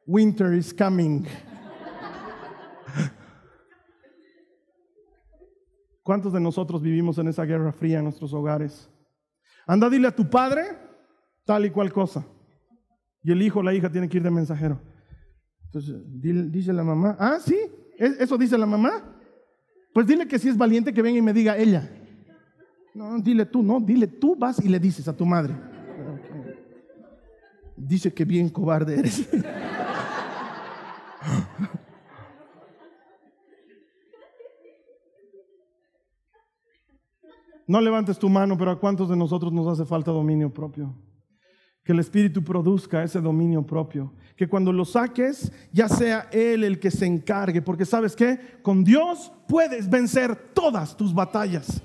[0.06, 1.26] Winter is coming.
[6.02, 8.88] ¿Cuántos de nosotros vivimos en esa guerra fría en nuestros hogares?
[9.66, 10.62] Anda, dile a tu padre
[11.44, 12.24] tal y cual cosa.
[13.22, 14.80] Y el hijo o la hija tiene que ir de mensajero.
[15.66, 15.96] Entonces,
[16.50, 17.58] dice la mamá, ah, sí,
[17.98, 19.16] eso dice la mamá.
[19.92, 21.90] Pues dile que si es valiente que venga y me diga ella.
[22.94, 25.54] No, dile tú, no, dile tú vas y le dices a tu madre.
[27.76, 29.28] Dice que bien cobarde eres.
[37.68, 40.94] No levantes tu mano, pero ¿a cuántos de nosotros nos hace falta dominio propio?
[41.88, 44.12] Que el Espíritu produzca ese dominio propio.
[44.36, 47.62] Que cuando lo saques, ya sea Él el que se encargue.
[47.62, 48.58] Porque sabes qué?
[48.60, 51.80] Con Dios puedes vencer todas tus batallas.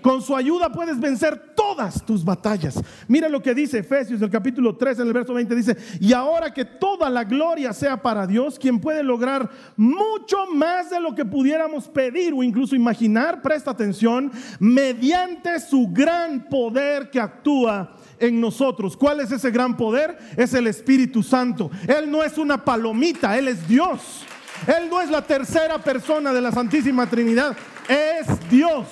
[0.00, 2.82] Con su ayuda puedes vencer todas tus batallas.
[3.08, 6.54] Mira lo que dice Efesios, el capítulo 3, en el verso 20, dice, y ahora
[6.54, 11.26] que toda la gloria sea para Dios, quien puede lograr mucho más de lo que
[11.26, 18.96] pudiéramos pedir o incluso imaginar, presta atención, mediante su gran poder que actúa en nosotros.
[18.96, 20.16] ¿Cuál es ese gran poder?
[20.36, 21.70] Es el Espíritu Santo.
[21.86, 24.24] Él no es una palomita, Él es Dios.
[24.66, 27.56] Él no es la tercera persona de la Santísima Trinidad,
[27.88, 28.86] es Dios.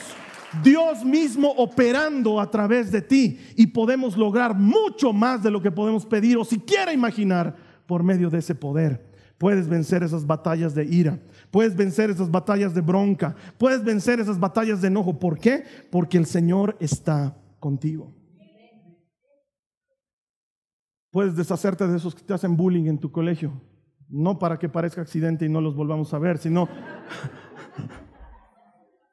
[0.65, 5.71] Dios mismo operando a través de ti y podemos lograr mucho más de lo que
[5.71, 7.55] podemos pedir o siquiera imaginar
[7.87, 9.09] por medio de ese poder.
[9.39, 11.21] Puedes vencer esas batallas de ira,
[11.53, 15.21] puedes vencer esas batallas de bronca, puedes vencer esas batallas de enojo.
[15.21, 15.65] ¿Por qué?
[15.89, 18.13] Porque el Señor está contigo.
[21.11, 23.53] Puedes deshacerte de esos que te hacen bullying en tu colegio,
[24.09, 26.69] no para que parezca accidente y no los volvamos a ver, sino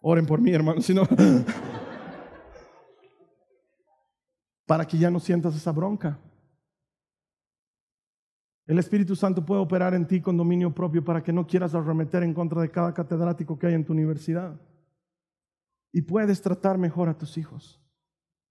[0.02, 1.04] Oren por mí, hermano, sino
[4.66, 6.20] para que ya no sientas esa bronca.
[8.66, 12.24] El Espíritu Santo puede operar en ti con dominio propio para que no quieras arremeter
[12.24, 14.60] en contra de cada catedrático que hay en tu universidad.
[15.94, 17.82] Y puedes tratar mejor a tus hijos.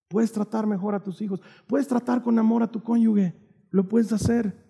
[0.09, 1.41] Puedes tratar mejor a tus hijos.
[1.67, 3.35] Puedes tratar con amor a tu cónyuge.
[3.71, 4.65] Lo puedes hacer.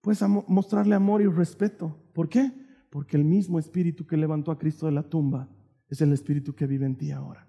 [0.00, 1.96] Puedes mostrarle amor y respeto.
[2.12, 2.52] ¿Por qué?
[2.90, 5.48] Porque el mismo Espíritu que levantó a Cristo de la tumba
[5.88, 7.46] es el Espíritu que vive en ti ahora.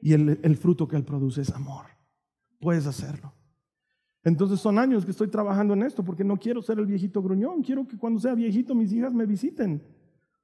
[0.00, 1.86] Y el, el fruto que Él produce es amor.
[2.60, 3.32] Puedes hacerlo.
[4.24, 7.62] Entonces son años que estoy trabajando en esto porque no quiero ser el viejito gruñón.
[7.62, 9.82] Quiero que cuando sea viejito mis hijas me visiten.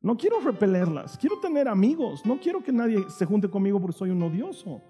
[0.00, 1.18] No quiero repelerlas.
[1.18, 2.24] Quiero tener amigos.
[2.24, 4.82] No quiero que nadie se junte conmigo porque soy un odioso.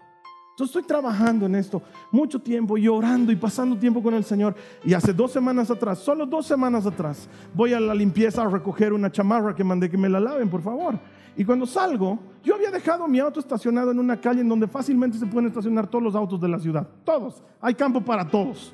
[0.54, 1.82] Entonces estoy trabajando en esto
[2.12, 4.54] mucho tiempo y orando y pasando tiempo con el Señor.
[4.84, 8.92] Y hace dos semanas atrás, solo dos semanas atrás, voy a la limpieza a recoger
[8.92, 10.96] una chamarra que mandé que me la laven, por favor.
[11.36, 15.18] Y cuando salgo, yo había dejado mi auto estacionado en una calle en donde fácilmente
[15.18, 16.86] se pueden estacionar todos los autos de la ciudad.
[17.04, 17.42] Todos.
[17.60, 18.72] Hay campo para todos.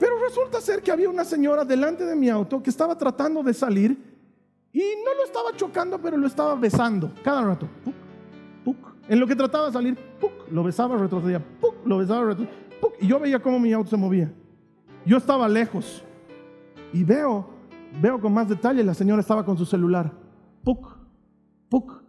[0.00, 3.54] Pero resulta ser que había una señora delante de mi auto que estaba tratando de
[3.54, 3.96] salir
[4.72, 7.68] y no lo estaba chocando, pero lo estaba besando cada rato.
[9.08, 9.98] En lo que trataba de salir,
[10.50, 11.44] lo besaba, retrocedía,
[11.84, 12.66] lo besaba, retrocedía.
[13.00, 14.32] Y yo veía cómo mi auto se movía.
[15.04, 16.04] Yo estaba lejos
[16.92, 17.48] y veo,
[18.00, 20.12] veo con más detalle, la señora estaba con su celular.
[20.64, 20.96] ¡Puc!
[21.68, 22.02] ¡Puc!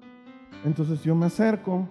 [0.65, 1.87] Entonces yo me acerco,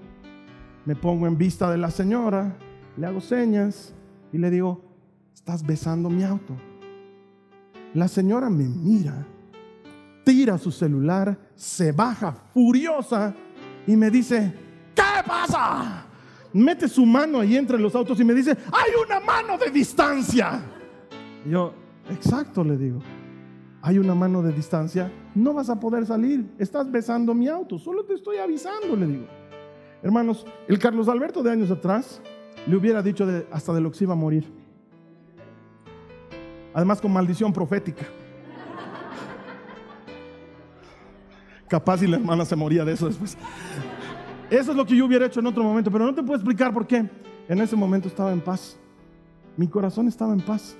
[0.84, 2.56] me pongo en vista de la señora,
[2.96, 3.94] le hago señas
[4.32, 4.84] y le digo,
[5.32, 6.56] estás besando mi auto.
[7.94, 9.26] La señora me mira,
[10.24, 13.34] tira su celular, se baja furiosa
[13.86, 14.65] y me dice,
[14.96, 16.06] ¿qué pasa?
[16.52, 20.60] Mete su mano ahí entre los autos y me dice, hay una mano de distancia.
[21.44, 21.72] yo,
[22.10, 23.00] exacto, le digo
[23.86, 26.44] hay una mano de distancia, no vas a poder salir.
[26.58, 29.26] Estás besando mi auto, solo te estoy avisando, le digo.
[30.02, 32.20] Hermanos, el Carlos Alberto de años atrás
[32.66, 34.44] le hubiera dicho hasta de lo que se iba a morir.
[36.74, 38.04] Además con maldición profética.
[41.68, 43.38] Capaz y la hermana se moría de eso después.
[44.50, 46.72] Eso es lo que yo hubiera hecho en otro momento, pero no te puedo explicar
[46.72, 47.08] por qué.
[47.48, 48.76] En ese momento estaba en paz.
[49.56, 50.76] Mi corazón estaba en paz.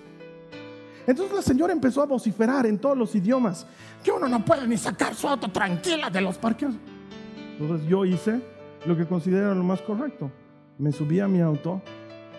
[1.07, 3.67] Entonces la señora empezó a vociferar en todos los idiomas
[4.03, 6.75] que uno no puede ni sacar su auto tranquila de los parques.
[7.59, 8.41] Entonces yo hice
[8.87, 10.31] lo que considero lo más correcto.
[10.79, 11.81] Me subí a mi auto,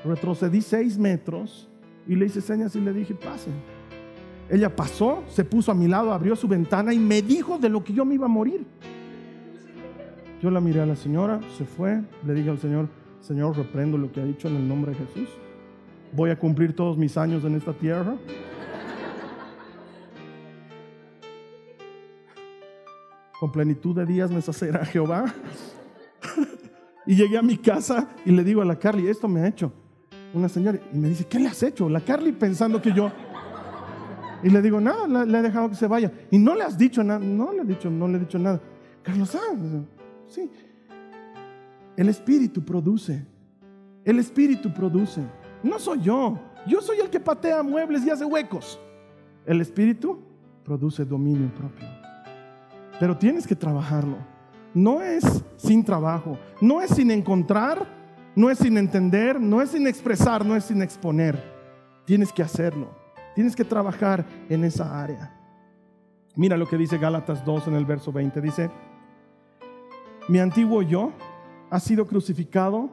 [0.06, 1.68] retrocedí seis metros
[2.08, 3.50] y le hice señas y le dije, pase.
[4.50, 7.84] Ella pasó, se puso a mi lado, abrió su ventana y me dijo de lo
[7.84, 8.66] que yo me iba a morir.
[10.42, 12.88] Yo la miré a la señora, se fue, le dije al Señor,
[13.22, 15.30] Señor, reprendo lo que ha dicho en el nombre de Jesús.
[16.14, 18.16] Voy a cumplir todos mis años en esta tierra.
[23.40, 25.26] con plenitud de días me sacerá Jehová.
[27.06, 29.72] y llegué a mi casa y le digo a la Carly, esto me ha hecho
[30.34, 30.80] una señora.
[30.94, 31.90] Y me dice, ¿qué le has hecho?
[31.90, 33.12] La Carly pensando que yo...
[34.44, 36.12] Y le digo, nada, le he dejado que se vaya.
[36.30, 37.20] Y no le has dicho nada.
[37.20, 38.62] No le he dicho, no le he dicho nada.
[39.02, 39.56] Carlos, ah,
[40.28, 40.50] sí.
[41.96, 43.26] El Espíritu produce.
[44.06, 45.22] El Espíritu produce.
[45.64, 46.40] No soy yo.
[46.68, 48.80] Yo soy el que patea muebles y hace huecos.
[49.46, 50.20] El Espíritu
[50.64, 51.88] produce dominio propio.
[53.00, 54.18] Pero tienes que trabajarlo.
[54.74, 55.24] No es
[55.56, 57.88] sin trabajo, no es sin encontrar,
[58.36, 61.42] no es sin entender, no es sin expresar, no es sin exponer.
[62.06, 62.90] Tienes que hacerlo.
[63.34, 65.34] Tienes que trabajar en esa área.
[66.36, 68.42] Mira lo que dice Gálatas 2 en el verso 20.
[68.42, 68.70] Dice,
[70.28, 71.12] mi antiguo yo
[71.70, 72.90] ha sido crucificado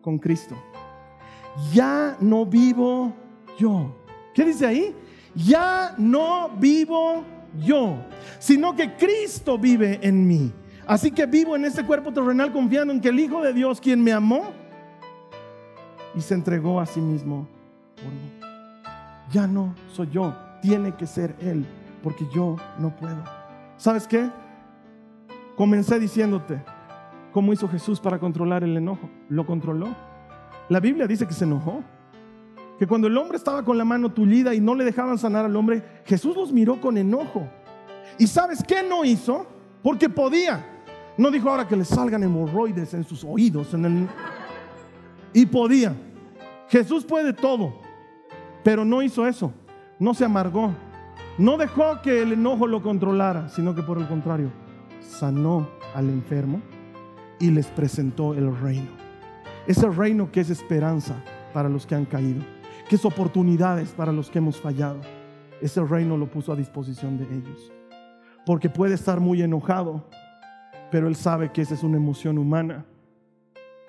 [0.00, 0.56] con Cristo.
[1.72, 3.12] Ya no vivo
[3.58, 3.94] yo.
[4.34, 4.94] ¿Qué dice ahí?
[5.34, 7.24] Ya no vivo
[7.64, 7.96] yo,
[8.38, 10.52] sino que Cristo vive en mí.
[10.86, 14.02] Así que vivo en este cuerpo terrenal confiando en que el Hijo de Dios, quien
[14.02, 14.52] me amó
[16.14, 17.48] y se entregó a sí mismo
[17.96, 18.32] por mí.
[19.32, 21.66] Ya no soy yo, tiene que ser Él,
[22.02, 23.24] porque yo no puedo.
[23.76, 24.30] ¿Sabes qué?
[25.56, 26.62] Comencé diciéndote
[27.36, 29.10] cómo hizo Jesús para controlar el enojo.
[29.28, 29.94] Lo controló.
[30.70, 31.84] La Biblia dice que se enojó
[32.78, 35.54] que cuando el hombre estaba con la mano tullida y no le dejaban sanar al
[35.54, 37.46] hombre, Jesús los miró con enojo.
[38.18, 39.46] ¿Y sabes qué no hizo?
[39.82, 40.64] Porque podía.
[41.18, 43.74] No dijo ahora que le salgan hemorroides en sus oídos.
[43.74, 44.08] En el...
[45.34, 45.94] Y podía.
[46.70, 47.74] Jesús puede todo.
[48.64, 49.52] Pero no hizo eso.
[49.98, 50.72] No se amargó.
[51.36, 54.50] No dejó que el enojo lo controlara, sino que por el contrario,
[55.02, 56.62] sanó al enfermo
[57.38, 58.90] y les presentó el reino.
[59.66, 61.22] Ese reino que es esperanza
[61.52, 62.42] para los que han caído,
[62.88, 65.00] que es oportunidades para los que hemos fallado.
[65.60, 67.72] Ese reino lo puso a disposición de ellos.
[68.44, 70.08] Porque puede estar muy enojado,
[70.90, 72.84] pero él sabe que esa es una emoción humana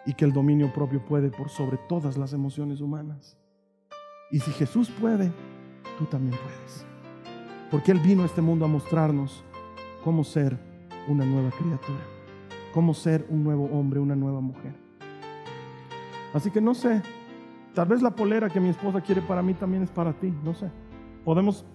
[0.06, 3.38] y que el dominio propio puede por sobre todas las emociones humanas.
[4.32, 5.32] Y si Jesús puede,
[5.98, 6.86] tú también puedes.
[7.70, 9.44] Porque Él vino a este mundo a mostrarnos
[10.04, 10.58] cómo ser
[11.08, 12.00] una nueva criatura,
[12.78, 14.72] cómo ser un nuevo hombre, una nueva mujer.
[16.32, 17.02] Así que no sé,
[17.74, 20.54] tal vez la polera que mi esposa quiere para mí también es para ti, no
[20.54, 20.70] sé.
[21.26, 21.66] Podemos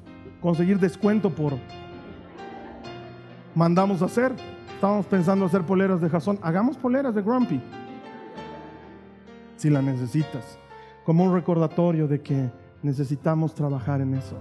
[0.41, 1.55] conseguir descuento por...
[3.57, 4.33] Mandamos a hacer.
[4.75, 6.39] Estábamos pensando hacer poleras de jazón.
[6.41, 7.61] Hagamos poleras de Grumpy.
[9.57, 10.57] Si la necesitas.
[11.05, 12.49] Como un recordatorio de que
[12.85, 14.37] necesitamos trabajar en eso.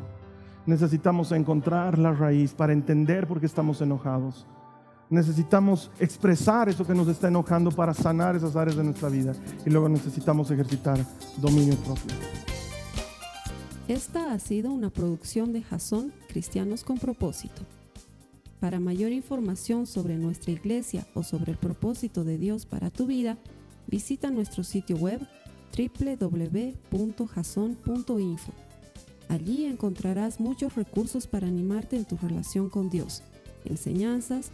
[0.67, 4.45] Necesitamos encontrar la raíz para entender por qué estamos enojados.
[5.11, 9.33] Necesitamos expresar eso que nos está enojando para sanar esas áreas de nuestra vida.
[9.65, 11.05] Y luego necesitamos ejercitar
[11.35, 12.15] dominio propio.
[13.89, 17.61] Esta ha sido una producción de Jason Cristianos con Propósito.
[18.61, 23.37] Para mayor información sobre nuestra iglesia o sobre el propósito de Dios para tu vida,
[23.87, 25.19] visita nuestro sitio web
[25.77, 26.71] www.jason.info.
[29.27, 33.23] Allí encontrarás muchos recursos para animarte en tu relación con Dios,
[33.65, 34.53] enseñanzas,